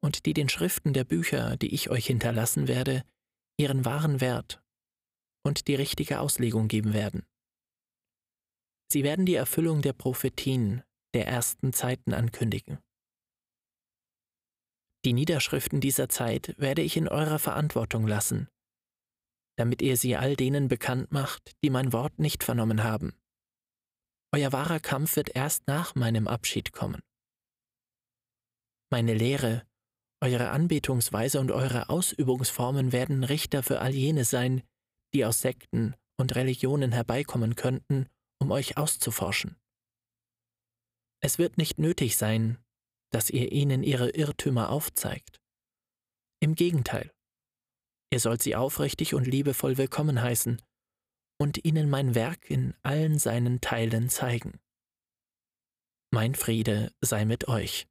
und 0.00 0.26
die 0.26 0.34
den 0.34 0.48
Schriften 0.48 0.92
der 0.92 1.04
Bücher, 1.04 1.56
die 1.56 1.74
ich 1.74 1.90
euch 1.90 2.06
hinterlassen 2.06 2.68
werde, 2.68 3.04
ihren 3.58 3.84
wahren 3.84 4.20
Wert 4.20 4.62
und 5.44 5.68
die 5.68 5.74
richtige 5.74 6.20
Auslegung 6.20 6.68
geben 6.68 6.94
werden. 6.94 7.26
Sie 8.90 9.04
werden 9.04 9.26
die 9.26 9.34
Erfüllung 9.34 9.82
der 9.82 9.92
Prophetien 9.92 10.82
der 11.14 11.26
ersten 11.26 11.72
Zeiten 11.72 12.14
ankündigen. 12.14 12.78
Die 15.04 15.12
Niederschriften 15.12 15.80
dieser 15.80 16.08
Zeit 16.08 16.54
werde 16.58 16.82
ich 16.82 16.96
in 16.96 17.08
eurer 17.08 17.38
Verantwortung 17.38 18.06
lassen, 18.06 18.48
damit 19.56 19.80
ihr 19.82 19.96
sie 19.96 20.16
all 20.16 20.36
denen 20.36 20.68
bekannt 20.68 21.12
macht, 21.12 21.56
die 21.62 21.70
mein 21.70 21.92
Wort 21.92 22.18
nicht 22.18 22.44
vernommen 22.44 22.82
haben. 22.82 23.14
Euer 24.32 24.52
wahrer 24.52 24.80
Kampf 24.80 25.16
wird 25.16 25.34
erst 25.34 25.66
nach 25.66 25.94
meinem 25.94 26.28
Abschied 26.28 26.72
kommen. 26.72 27.02
Meine 28.90 29.14
Lehre 29.14 29.66
eure 30.20 30.50
Anbetungsweise 30.50 31.40
und 31.40 31.50
eure 31.50 31.88
Ausübungsformen 31.88 32.92
werden 32.92 33.24
Richter 33.24 33.62
für 33.62 33.80
all 33.80 33.94
jene 33.94 34.24
sein, 34.24 34.62
die 35.14 35.24
aus 35.24 35.40
Sekten 35.40 35.94
und 36.18 36.35
Religionen 36.35 36.92
herbeikommen 36.92 37.56
könnten, 37.56 38.06
um 38.38 38.50
euch 38.50 38.76
auszuforschen. 38.76 39.56
Es 41.22 41.38
wird 41.38 41.59
nicht 41.59 41.78
nötig 41.78 42.16
sein, 42.16 42.59
dass 43.11 43.30
ihr 43.30 43.52
ihnen 43.52 43.83
ihre 43.83 44.11
Irrtümer 44.11 44.70
aufzeigt. 44.70 45.40
Im 46.40 46.54
Gegenteil, 46.54 47.11
ihr 48.12 48.20
sollt 48.20 48.42
sie 48.42 48.56
aufrichtig 48.56 49.14
und 49.14 49.26
liebevoll 49.26 49.76
willkommen 49.76 50.22
heißen 50.22 50.62
und 51.38 51.64
ihnen 51.64 51.90
mein 51.90 52.14
Werk 52.14 52.48
in 52.48 52.74
allen 52.83 53.18
seinen 53.18 53.61
Teilen 53.61 54.09
zeigen. 54.09 54.61
Mein 56.12 56.35
Friede 56.35 56.92
sei 57.00 57.24
mit 57.24 57.48
euch. 57.48 57.87